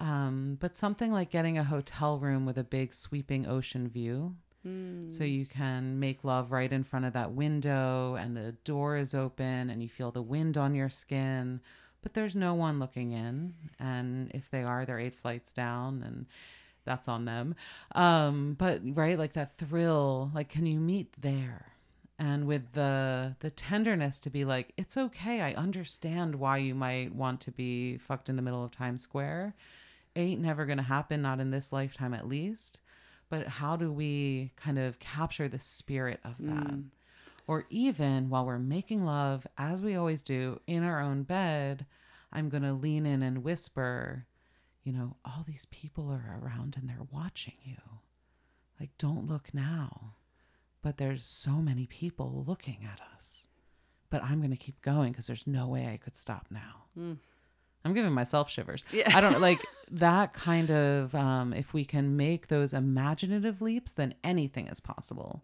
Um, 0.00 0.56
but 0.60 0.76
something 0.76 1.12
like 1.12 1.30
getting 1.30 1.58
a 1.58 1.64
hotel 1.64 2.18
room 2.18 2.46
with 2.46 2.56
a 2.58 2.64
big 2.64 2.94
sweeping 2.94 3.46
ocean 3.46 3.86
view. 3.88 4.34
So 5.10 5.24
you 5.24 5.46
can 5.46 5.98
make 6.00 6.22
love 6.24 6.52
right 6.52 6.70
in 6.70 6.84
front 6.84 7.06
of 7.06 7.12
that 7.14 7.32
window 7.32 8.14
and 8.16 8.36
the 8.36 8.52
door 8.64 8.96
is 8.96 9.14
open 9.14 9.70
and 9.70 9.82
you 9.82 9.88
feel 9.88 10.10
the 10.10 10.20
wind 10.22 10.58
on 10.58 10.74
your 10.74 10.90
skin, 10.90 11.60
but 12.02 12.12
there's 12.12 12.34
no 12.34 12.52
one 12.54 12.78
looking 12.78 13.12
in. 13.12 13.54
And 13.78 14.30
if 14.34 14.50
they 14.50 14.62
are, 14.62 14.84
they're 14.84 14.98
eight 14.98 15.14
flights 15.14 15.52
down 15.52 16.02
and 16.04 16.26
that's 16.84 17.08
on 17.08 17.24
them. 17.24 17.54
Um, 17.94 18.54
but 18.58 18.80
right, 18.84 19.18
like 19.18 19.32
that 19.34 19.56
thrill, 19.56 20.30
like 20.34 20.48
can 20.50 20.66
you 20.66 20.78
meet 20.80 21.14
there? 21.20 21.72
And 22.18 22.46
with 22.46 22.72
the 22.72 23.36
the 23.40 23.50
tenderness 23.50 24.18
to 24.20 24.30
be 24.30 24.44
like, 24.44 24.72
it's 24.76 24.98
okay. 24.98 25.40
I 25.40 25.54
understand 25.54 26.34
why 26.34 26.58
you 26.58 26.74
might 26.74 27.14
want 27.14 27.40
to 27.42 27.50
be 27.50 27.96
fucked 27.96 28.28
in 28.28 28.36
the 28.36 28.42
middle 28.42 28.62
of 28.62 28.72
Times 28.72 29.00
Square. 29.02 29.54
Ain't 30.16 30.40
never 30.40 30.66
gonna 30.66 30.82
happen, 30.82 31.22
not 31.22 31.40
in 31.40 31.50
this 31.50 31.72
lifetime 31.72 32.14
at 32.14 32.28
least 32.28 32.80
but 33.30 33.46
how 33.46 33.76
do 33.76 33.90
we 33.90 34.52
kind 34.56 34.78
of 34.78 34.98
capture 34.98 35.48
the 35.48 35.58
spirit 35.58 36.20
of 36.24 36.34
that? 36.40 36.66
Mm. 36.66 36.84
Or 37.46 37.64
even 37.70 38.28
while 38.28 38.44
we're 38.44 38.58
making 38.58 39.04
love, 39.04 39.46
as 39.56 39.80
we 39.80 39.94
always 39.94 40.22
do 40.22 40.60
in 40.66 40.82
our 40.82 41.00
own 41.00 41.22
bed, 41.22 41.86
I'm 42.32 42.48
going 42.48 42.64
to 42.64 42.72
lean 42.72 43.06
in 43.06 43.22
and 43.22 43.42
whisper, 43.44 44.26
you 44.82 44.92
know, 44.92 45.16
all 45.24 45.44
these 45.46 45.66
people 45.66 46.10
are 46.10 46.40
around 46.42 46.76
and 46.78 46.88
they're 46.88 47.06
watching 47.10 47.54
you. 47.64 47.76
Like, 48.78 48.90
don't 48.98 49.26
look 49.26 49.54
now. 49.54 50.14
But 50.82 50.96
there's 50.96 51.24
so 51.24 51.52
many 51.52 51.86
people 51.86 52.44
looking 52.46 52.88
at 52.90 53.00
us. 53.14 53.46
But 54.10 54.24
I'm 54.24 54.38
going 54.38 54.50
to 54.50 54.56
keep 54.56 54.80
going 54.80 55.12
because 55.12 55.26
there's 55.26 55.46
no 55.46 55.68
way 55.68 55.86
I 55.86 55.98
could 55.98 56.16
stop 56.16 56.46
now. 56.50 56.84
Mm. 56.98 57.18
I'm 57.84 57.94
giving 57.94 58.12
myself 58.12 58.50
shivers. 58.50 58.84
Yeah. 58.92 59.16
I 59.16 59.20
don't 59.20 59.40
like 59.40 59.64
that 59.90 60.32
kind 60.34 60.70
of. 60.70 61.14
Um, 61.14 61.52
if 61.52 61.72
we 61.72 61.84
can 61.84 62.16
make 62.16 62.48
those 62.48 62.74
imaginative 62.74 63.62
leaps, 63.62 63.92
then 63.92 64.14
anything 64.22 64.66
is 64.66 64.80
possible. 64.80 65.42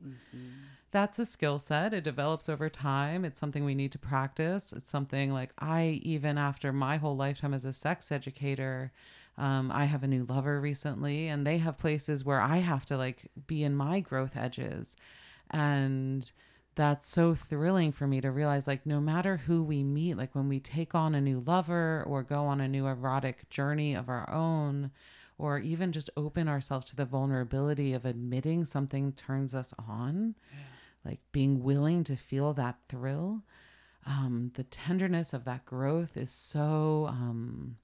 That's 0.92 1.18
a 1.18 1.26
skill 1.26 1.58
set. 1.58 1.92
It 1.92 2.04
develops 2.04 2.48
over 2.48 2.68
time. 2.68 3.24
It's 3.24 3.40
something 3.40 3.64
we 3.64 3.74
need 3.74 3.92
to 3.92 3.98
practice. 3.98 4.72
It's 4.72 4.88
something 4.88 5.32
like 5.32 5.50
I, 5.58 6.00
even 6.02 6.38
after 6.38 6.72
my 6.72 6.96
whole 6.96 7.16
lifetime 7.16 7.52
as 7.54 7.64
a 7.64 7.72
sex 7.72 8.12
educator, 8.12 8.92
um, 9.36 9.70
I 9.70 9.84
have 9.84 10.02
a 10.02 10.06
new 10.06 10.24
lover 10.24 10.60
recently, 10.60 11.28
and 11.28 11.46
they 11.46 11.58
have 11.58 11.78
places 11.78 12.24
where 12.24 12.40
I 12.40 12.58
have 12.58 12.86
to 12.86 12.96
like 12.96 13.30
be 13.46 13.62
in 13.64 13.74
my 13.74 14.00
growth 14.00 14.36
edges. 14.36 14.96
And 15.50 16.30
that's 16.76 17.08
so 17.08 17.34
thrilling 17.34 17.90
for 17.90 18.06
me 18.06 18.20
to 18.20 18.30
realize 18.30 18.66
like 18.66 18.86
no 18.86 19.00
matter 19.00 19.38
who 19.38 19.62
we 19.62 19.82
meet 19.82 20.16
like 20.16 20.34
when 20.34 20.48
we 20.48 20.60
take 20.60 20.94
on 20.94 21.14
a 21.14 21.20
new 21.20 21.42
lover 21.46 22.04
or 22.06 22.22
go 22.22 22.44
on 22.44 22.60
a 22.60 22.68
new 22.68 22.86
erotic 22.86 23.48
journey 23.50 23.94
of 23.94 24.08
our 24.08 24.28
own 24.30 24.90
or 25.38 25.58
even 25.58 25.90
just 25.90 26.10
open 26.16 26.48
ourselves 26.48 26.86
to 26.86 26.96
the 26.96 27.04
vulnerability 27.04 27.92
of 27.92 28.04
admitting 28.04 28.64
something 28.64 29.10
turns 29.12 29.54
us 29.54 29.74
on 29.88 30.34
like 31.04 31.20
being 31.32 31.62
willing 31.62 32.04
to 32.04 32.14
feel 32.14 32.52
that 32.52 32.76
thrill 32.88 33.42
um, 34.06 34.52
the 34.54 34.62
tenderness 34.62 35.32
of 35.32 35.44
that 35.44 35.64
growth 35.64 36.16
is 36.16 36.30
so 36.30 37.06
um, 37.08 37.76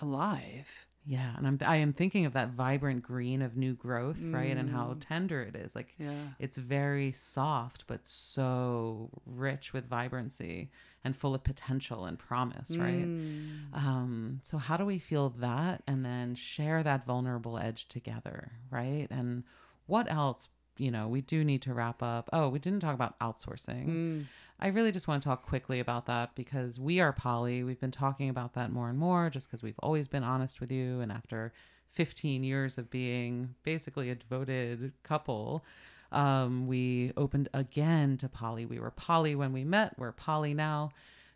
Alive. 0.00 0.87
Yeah, 1.10 1.32
and 1.38 1.46
I'm 1.46 1.58
I 1.64 1.76
am 1.76 1.94
thinking 1.94 2.26
of 2.26 2.34
that 2.34 2.50
vibrant 2.50 3.02
green 3.02 3.40
of 3.40 3.56
new 3.56 3.72
growth, 3.72 4.20
right? 4.20 4.54
And 4.56 4.68
how 4.68 4.88
Mm. 4.92 5.00
tender 5.00 5.40
it 5.40 5.56
is. 5.56 5.74
Like 5.74 5.94
Yeah. 5.98 6.28
it's 6.38 6.58
very 6.58 7.12
soft 7.12 7.86
but 7.86 8.06
so 8.06 9.08
rich 9.24 9.72
with 9.72 9.86
vibrancy 9.88 10.70
and 11.02 11.16
full 11.16 11.34
of 11.34 11.42
potential 11.44 12.04
and 12.04 12.18
promise, 12.18 12.76
right? 12.76 13.06
Mm. 13.06 13.72
Um, 13.74 14.40
so 14.42 14.58
how 14.58 14.76
do 14.76 14.84
we 14.84 14.98
feel 14.98 15.30
that 15.30 15.82
and 15.86 16.04
then 16.04 16.34
share 16.34 16.82
that 16.82 17.06
vulnerable 17.06 17.58
edge 17.58 17.88
together, 17.88 18.52
right? 18.70 19.06
And 19.10 19.44
what 19.86 20.10
else? 20.10 20.48
You 20.76 20.90
know, 20.92 21.08
we 21.08 21.22
do 21.22 21.42
need 21.42 21.62
to 21.62 21.74
wrap 21.74 22.02
up. 22.02 22.28
Oh, 22.32 22.48
we 22.50 22.58
didn't 22.60 22.80
talk 22.80 22.94
about 22.94 23.18
outsourcing. 23.18 23.86
Mm. 23.86 24.26
I 24.60 24.68
really 24.68 24.90
just 24.90 25.06
want 25.06 25.22
to 25.22 25.28
talk 25.28 25.46
quickly 25.46 25.78
about 25.78 26.06
that 26.06 26.34
because 26.34 26.80
we 26.80 26.98
are 26.98 27.12
poly. 27.12 27.62
We've 27.62 27.78
been 27.78 27.92
talking 27.92 28.28
about 28.28 28.54
that 28.54 28.72
more 28.72 28.88
and 28.88 28.98
more 28.98 29.30
just 29.30 29.48
because 29.48 29.62
we've 29.62 29.78
always 29.78 30.08
been 30.08 30.24
honest 30.24 30.60
with 30.60 30.72
you. 30.72 31.00
And 31.00 31.12
after 31.12 31.52
15 31.90 32.42
years 32.42 32.76
of 32.76 32.90
being 32.90 33.54
basically 33.62 34.10
a 34.10 34.16
devoted 34.16 34.92
couple, 35.04 35.64
um, 36.10 36.66
we 36.66 37.12
opened 37.16 37.48
again 37.54 38.16
to 38.16 38.28
poly. 38.28 38.66
We 38.66 38.80
were 38.80 38.90
poly 38.90 39.36
when 39.36 39.52
we 39.52 39.62
met, 39.62 39.96
we're 39.96 40.12
poly 40.12 40.54
now. 40.54 40.90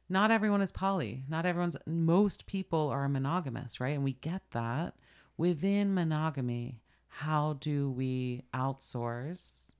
Not 0.08 0.32
everyone 0.32 0.60
is 0.60 0.72
poly. 0.72 1.22
Not 1.28 1.46
everyone's, 1.46 1.76
most 1.86 2.46
people 2.46 2.88
are 2.88 3.08
monogamous, 3.08 3.80
right? 3.80 3.94
And 3.94 4.04
we 4.04 4.14
get 4.14 4.42
that. 4.50 4.94
Within 5.36 5.94
monogamy, 5.94 6.80
how 7.08 7.56
do 7.60 7.90
we 7.90 8.42
outsource? 8.52 9.74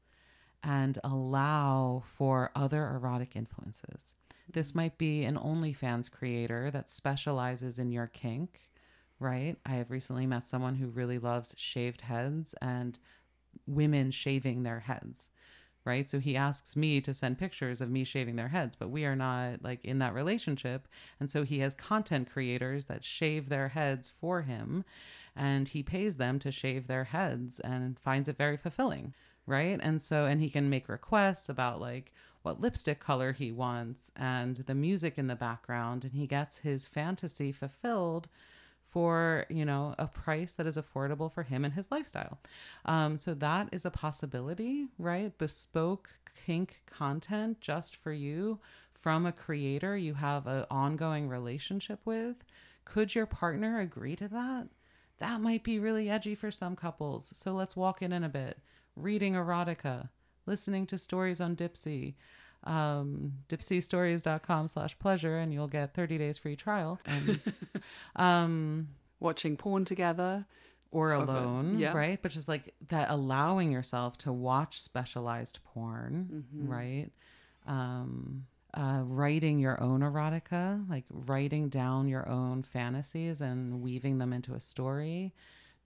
And 0.63 0.99
allow 1.03 2.05
for 2.07 2.51
other 2.55 2.87
erotic 2.89 3.35
influences. 3.35 4.15
This 4.51 4.71
mm-hmm. 4.71 4.79
might 4.79 4.99
be 4.99 5.25
an 5.25 5.37
OnlyFans 5.37 6.11
creator 6.11 6.71
that 6.71 6.89
specializes 6.89 7.79
in 7.79 7.93
your 7.93 8.07
kink, 8.07 8.69
right? 9.19 9.57
I 9.65 9.73
have 9.73 9.91
recently 9.91 10.27
met 10.27 10.47
someone 10.47 10.77
who 10.77 10.89
really 10.89 11.19
loves 11.19 11.55
shaved 11.59 12.03
heads 12.03 12.55
and 12.61 12.99
women 13.67 14.11
shaving 14.11 14.63
their 14.63 14.81
heads, 14.81 15.31
right? 15.85 16.09
So 16.09 16.19
he 16.19 16.37
asks 16.37 16.77
me 16.77 17.01
to 17.01 17.15
send 17.15 17.39
pictures 17.39 17.81
of 17.81 17.91
me 17.91 18.05
shaving 18.05 18.37
their 18.37 18.49
heads, 18.49 18.77
but 18.77 18.91
we 18.91 19.05
are 19.05 19.17
not 19.17 19.63
like 19.63 19.85
in 19.85 19.99
that 19.99 20.15
relationship. 20.15 20.89
And 21.21 21.31
so 21.31 21.43
he 21.43 21.59
has 21.61 21.75
content 21.75 22.31
creators 22.33 22.87
that 22.87 23.05
shave 23.05 23.49
their 23.49 23.69
heads 23.69 24.11
for 24.11 24.43
him 24.43 24.85
and 25.35 25.69
he 25.69 25.83
pays 25.83 26.17
them 26.17 26.39
to 26.39 26.53
shave 26.53 26.87
their 26.87 27.05
heads 27.05 27.59
and 27.61 27.99
finds 27.99 28.29
it 28.29 28.37
very 28.37 28.57
fulfilling 28.57 29.15
right? 29.47 29.79
And 29.83 30.01
so 30.01 30.27
and 30.27 30.41
he 30.41 30.51
can 30.51 30.71
make 30.71 30.89
requests 30.89 31.49
about 31.49 31.81
like 31.81 32.13
what 32.43 32.61
lipstick 32.61 33.01
color 33.01 33.33
he 33.33 33.53
wants 33.53 34.11
and 34.17 34.57
the 34.57 34.75
music 34.75 35.17
in 35.17 35.29
the 35.29 35.37
background 35.37 36.05
and 36.05 36.15
he 36.15 36.27
gets 36.27 36.59
his 36.59 36.87
fantasy 36.87 37.53
fulfilled 37.53 38.29
for 38.89 39.47
you 39.49 39.65
know 39.65 39.95
a 39.99 40.07
price 40.07 40.53
that 40.55 40.67
is 40.67 40.77
affordable 40.77 41.33
for 41.33 41.45
him 41.45 41.65
and 41.65 41.75
his 41.75 41.91
lifestyle. 41.91 42.39
Um, 42.85 43.17
so 43.17 43.35
that 43.35 43.69
is 43.73 43.85
a 43.85 43.91
possibility 43.91 44.89
right? 44.99 45.37
Bespoke 45.39 46.11
kink 46.45 46.83
content 46.87 47.61
just 47.61 47.97
for 47.97 48.13
you 48.13 48.59
from 48.93 49.27
a 49.27 49.33
creator 49.33 49.97
you 49.97 50.15
have 50.15 50.47
an 50.47 50.65
ongoing 50.71 51.29
relationship 51.29 52.01
with. 52.05 52.37
Could 52.85 53.15
your 53.15 53.27
partner 53.27 53.81
agree 53.81 54.17
to 54.17 54.29
that? 54.29 54.69
That 55.19 55.41
might 55.41 55.63
be 55.63 55.79
really 55.79 56.11
edgy 56.11 56.35
for 56.35 56.51
some 56.51 56.75
couples. 56.75 57.33
So 57.37 57.53
let's 57.53 57.77
walk 57.77 58.03
in 58.03 58.13
in 58.13 58.25
a 58.25 58.29
bit 58.29 58.59
reading 58.97 59.35
erotica 59.35 60.09
listening 60.47 60.87
to 60.87 60.99
stories 60.99 61.41
on 61.41 61.57
Dipsea 61.57 62.15
um 62.65 63.33
dipseastories.com 63.49 64.69
slash 64.69 64.97
pleasure 64.99 65.37
and 65.39 65.53
you'll 65.53 65.67
get 65.69 65.95
30 65.95 66.19
days 66.19 66.39
free 66.39 66.57
trial 66.57 66.99
and 67.07 67.41
um 68.17 68.89
Watching 69.21 69.57
porn 69.57 69.85
together. 69.85 70.47
or 70.91 71.13
alone 71.13 71.79
yeah. 71.79 71.93
right 71.97 72.21
but 72.23 72.33
just 72.33 72.49
like 72.49 72.75
that 72.89 73.09
allowing 73.11 73.73
yourself 73.73 74.19
to 74.19 74.33
watch 74.33 74.81
specialized 74.83 75.61
porn 75.65 76.45
Mhm. 76.55 76.69
right 76.69 77.11
um 77.67 78.47
uh, 78.75 79.03
writing 79.05 79.59
your 79.59 79.81
own 79.83 80.01
erotica 80.01 80.89
like 80.89 81.05
writing 81.11 81.69
down 81.69 82.09
your 82.09 82.27
own 82.29 82.63
fantasies 82.63 83.41
and 83.43 83.83
weaving 83.83 84.17
them 84.19 84.33
into 84.33 84.55
a 84.55 84.61
story 84.61 85.35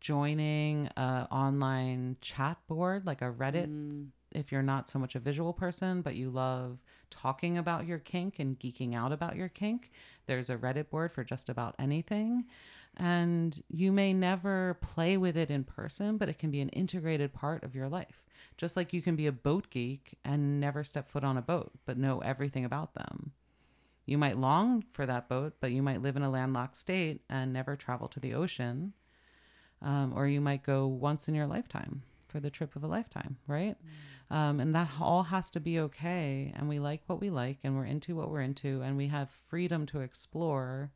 joining 0.01 0.89
a 0.97 1.27
online 1.31 2.17
chat 2.21 2.59
board 2.69 3.07
like 3.07 3.23
a 3.23 3.33
reddit 3.33 3.67
Mm. 3.69 4.09
if 4.33 4.53
you're 4.53 4.63
not 4.63 4.89
so 4.89 4.99
much 4.99 5.15
a 5.15 5.19
visual 5.21 5.53
person, 5.53 6.03
but 6.03 6.15
you 6.15 6.31
love 6.31 6.79
talking 7.11 7.57
about 7.57 7.87
your 7.87 7.99
kink 7.99 8.39
and 8.39 8.59
geeking 8.59 8.95
out 8.95 9.13
about 9.13 9.37
your 9.37 9.49
kink, 9.49 9.91
there's 10.27 10.51
a 10.51 10.57
Reddit 10.57 10.91
board 10.91 11.13
for 11.13 11.25
just 11.25 11.49
about 11.49 11.75
anything. 11.79 12.45
And 12.97 13.63
you 13.69 13.93
may 13.93 14.13
never 14.13 14.79
play 14.81 15.17
with 15.17 15.37
it 15.37 15.51
in 15.51 15.65
person, 15.65 16.17
but 16.19 16.29
it 16.29 16.39
can 16.39 16.51
be 16.51 16.61
an 16.61 16.69
integrated 16.71 17.33
part 17.33 17.63
of 17.63 17.75
your 17.75 17.89
life. 17.89 18.25
Just 18.57 18.77
like 18.77 18.93
you 18.93 19.03
can 19.03 19.17
be 19.17 19.27
a 19.27 19.33
boat 19.33 19.71
geek 19.71 20.19
and 20.25 20.61
never 20.61 20.83
step 20.83 21.09
foot 21.09 21.25
on 21.25 21.37
a 21.37 21.43
boat, 21.43 21.73
but 21.85 21.99
know 21.99 22.21
everything 22.21 22.65
about 22.65 22.95
them. 22.95 23.33
You 24.07 24.19
might 24.19 24.39
long 24.39 24.85
for 24.93 25.05
that 25.07 25.29
boat, 25.29 25.55
but 25.61 25.73
you 25.73 25.83
might 25.83 26.03
live 26.03 26.17
in 26.17 26.23
a 26.23 26.31
landlocked 26.31 26.77
state 26.77 27.23
and 27.29 27.53
never 27.53 27.77
travel 27.77 28.09
to 28.09 28.21
the 28.21 28.35
ocean. 28.35 28.95
Um, 29.83 30.12
or 30.17 30.27
you 30.27 30.41
might 30.41 30.62
go 30.62 30.87
once 30.87 31.29
in 31.29 31.35
your 31.35 31.47
lifetime 31.47 32.03
for 32.29 32.41
the 32.41 32.51
trip 32.51 32.77
of 32.77 32.85
a 32.85 32.89
lifetime, 32.89 33.37
right? 33.47 33.77
Um, 34.31 34.59
and 34.59 34.75
that 34.75 34.91
all 35.01 35.23
has 35.25 35.51
to 35.51 35.61
be 35.61 35.79
okay. 35.81 36.53
And 36.57 36.69
we 36.69 36.79
like 36.79 37.03
what 37.07 37.21
we 37.21 37.31
like, 37.31 37.59
and 37.62 37.77
we're 37.77 37.85
into 37.85 38.17
what 38.17 38.31
we're 38.31 38.41
into, 38.41 38.83
and 38.83 38.97
we 38.97 39.09
have 39.09 39.31
freedom 39.31 39.87
to 39.87 40.01
explore. 40.01 40.91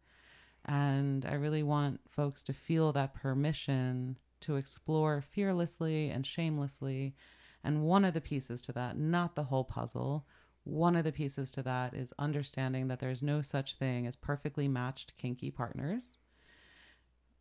And 0.65 1.25
I 1.25 1.35
really 1.35 1.63
want 1.63 2.01
folks 2.09 2.43
to 2.45 2.53
feel 2.53 2.93
that 2.93 3.15
permission 3.15 4.17
to 4.41 4.57
explore 4.57 5.21
fearlessly 5.23 6.11
and 6.11 6.27
shamelessly. 6.27 7.15
And 7.63 7.83
one 7.83 8.05
of 8.05 8.15
the 8.15 8.21
pieces 8.21 8.63
to 8.63 8.73
that, 8.73 8.99
not 8.99 9.37
the 9.37 9.45
whole 9.45 9.65
puzzle, 9.65 10.27
one 10.65 10.97
of 10.97 11.05
the 11.05 11.13
pieces 11.13 11.51
to 11.53 11.63
that 11.63 11.95
is 11.95 12.13
understanding 12.19 12.89
that 12.89 12.99
there's 12.99 13.23
no 13.23 13.43
such 13.43 13.75
thing 13.75 14.07
as 14.07 14.17
perfectly 14.17 14.69
matched 14.69 15.17
kinky 15.17 15.51
partners. 15.51 16.17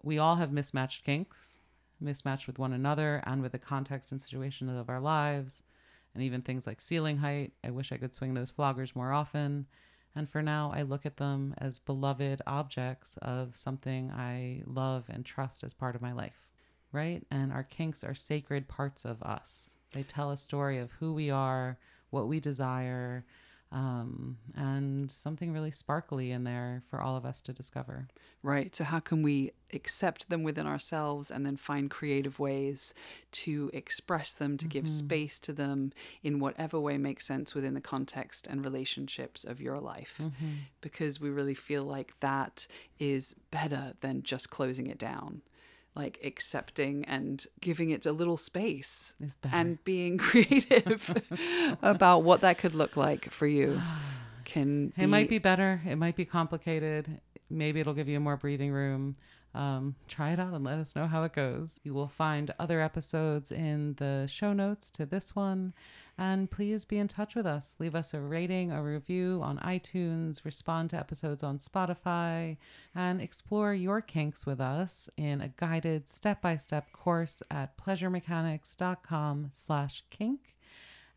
We 0.03 0.17
all 0.17 0.38
have 0.38 0.51
mismatched 0.51 1.03
kinks, 1.03 1.59
mismatched 1.99 2.47
with 2.47 2.59
one 2.59 2.73
another 2.73 3.21
and 3.25 3.41
with 3.41 3.51
the 3.51 3.59
context 3.59 4.12
and 4.12 4.21
situation 4.21 4.69
of 4.69 4.89
our 4.89 5.01
lives, 5.01 5.63
and 6.13 6.23
even 6.23 6.41
things 6.41 6.65
like 6.65 6.81
ceiling 6.81 7.17
height. 7.17 7.53
I 7.63 7.71
wish 7.71 7.91
I 7.91 7.97
could 7.97 8.15
swing 8.15 8.33
those 8.33 8.51
floggers 8.51 8.95
more 8.95 9.12
often. 9.12 9.67
And 10.15 10.29
for 10.29 10.41
now, 10.41 10.71
I 10.73 10.81
look 10.81 11.05
at 11.05 11.17
them 11.17 11.53
as 11.59 11.79
beloved 11.79 12.41
objects 12.47 13.17
of 13.21 13.55
something 13.55 14.12
I 14.12 14.63
love 14.65 15.05
and 15.09 15.23
trust 15.25 15.63
as 15.63 15.73
part 15.73 15.95
of 15.95 16.01
my 16.01 16.13
life, 16.13 16.49
right? 16.91 17.23
And 17.29 17.51
our 17.51 17.63
kinks 17.63 18.03
are 18.03 18.15
sacred 18.15 18.67
parts 18.67 19.05
of 19.05 19.21
us. 19.21 19.75
They 19.93 20.03
tell 20.03 20.31
a 20.31 20.38
story 20.38 20.79
of 20.79 20.91
who 20.93 21.13
we 21.13 21.29
are, 21.29 21.77
what 22.09 22.27
we 22.27 22.39
desire, 22.39 23.25
um, 23.71 24.38
and 24.55 25.12
something 25.12 25.53
really 25.53 25.71
sparkly 25.71 26.32
in 26.32 26.43
there 26.43 26.82
for 26.89 27.01
all 27.01 27.15
of 27.15 27.25
us 27.25 27.41
to 27.41 27.53
discover. 27.53 28.08
Right. 28.41 28.75
So, 28.75 28.84
how 28.84 28.99
can 28.99 29.21
we 29.21 29.51
accept 29.73 30.29
them 30.29 30.43
within 30.43 30.65
ourselves 30.65 31.29
and 31.29 31.45
then 31.45 31.55
find 31.58 31.91
creative 31.91 32.39
ways 32.39 32.93
to 33.32 33.69
express 33.73 34.34
them, 34.34 34.58
to 34.58 34.65
give 34.67 34.86
space 34.89 35.39
to 35.41 35.53
them 35.53 35.91
in 36.23 36.39
whatever 36.39 36.79
way 36.79 36.97
makes 36.97 37.27
sense 37.27 37.53
within 37.53 37.73
the 37.75 37.82
context 37.82 38.47
and 38.47 38.63
relationships 38.63 39.43
of 39.43 39.62
your 39.62 39.79
life? 39.79 40.19
Because 40.82 41.19
we 41.19 41.29
really 41.29 41.53
feel 41.53 41.84
like 41.84 42.19
that 42.21 42.65
is 42.97 43.36
better 43.51 43.93
than 44.01 44.23
just 44.23 44.49
closing 44.49 44.88
it 44.88 44.97
down. 44.97 45.41
Like 45.99 46.19
accepting 46.23 47.03
and 47.05 47.45
giving 47.59 47.89
it 47.89 48.05
a 48.05 48.13
little 48.13 48.38
space 48.38 49.13
and 49.51 49.83
being 49.83 50.17
creative 50.29 51.03
about 51.81 52.23
what 52.23 52.39
that 52.41 52.57
could 52.57 52.73
look 52.73 52.95
like 52.95 53.31
for 53.31 53.47
you. 53.47 53.81
Can 54.45 54.93
It 54.97 55.07
might 55.07 55.29
be 55.29 55.38
better. 55.38 55.81
It 55.85 55.97
might 55.97 56.15
be 56.15 56.25
complicated. 56.25 57.19
Maybe 57.49 57.81
it'll 57.81 57.93
give 57.93 58.07
you 58.07 58.19
more 58.19 58.38
breathing 58.38 58.71
room. 58.71 59.15
Um, 59.53 59.95
try 60.07 60.31
it 60.31 60.39
out 60.39 60.53
and 60.53 60.63
let 60.63 60.79
us 60.79 60.95
know 60.95 61.05
how 61.07 61.23
it 61.23 61.33
goes. 61.33 61.79
You 61.83 61.93
will 61.93 62.07
find 62.07 62.53
other 62.59 62.81
episodes 62.81 63.51
in 63.51 63.95
the 63.95 64.27
show 64.27 64.53
notes 64.53 64.89
to 64.91 65.05
this 65.05 65.35
one. 65.35 65.73
And 66.21 66.51
please 66.51 66.84
be 66.84 66.97
in 66.97 67.08
touch 67.08 67.34
with 67.34 67.45
us. 67.45 67.77
Leave 67.79 67.95
us 67.95 68.13
a 68.13 68.19
rating, 68.19 68.73
a 68.73 68.84
review 68.84 69.39
on 69.41 69.58
iTunes, 69.60 70.43
respond 70.43 70.89
to 70.89 70.97
episodes 70.97 71.43
on 71.43 71.60
Spotify, 71.60 72.58
and 72.93 73.21
explore 73.21 73.73
your 73.73 74.01
kinks 74.01 74.45
with 74.45 74.60
us 74.60 75.10
in 75.15 75.39
a 75.39 75.47
guided 75.47 76.10
step-by-step 76.10 76.91
course 76.91 77.41
at 77.49 77.77
pleasuremechanics.com 77.77 79.51
slash 79.53 80.03
kink. 80.10 80.58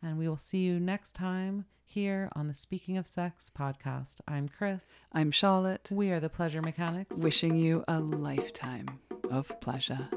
And 0.01 0.17
we 0.17 0.29
will 0.29 0.37
see 0.37 0.59
you 0.59 0.79
next 0.79 1.13
time 1.13 1.65
here 1.83 2.29
on 2.33 2.47
the 2.47 2.53
Speaking 2.53 2.97
of 2.97 3.05
Sex 3.05 3.51
podcast. 3.53 4.21
I'm 4.25 4.47
Chris. 4.47 5.05
I'm 5.11 5.31
Charlotte. 5.31 5.89
We 5.91 6.11
are 6.11 6.21
the 6.21 6.29
Pleasure 6.29 6.61
Mechanics. 6.61 7.17
Wishing 7.17 7.57
you 7.57 7.83
a 7.89 7.99
lifetime 7.99 8.87
of 9.29 9.59
pleasure. 9.59 10.07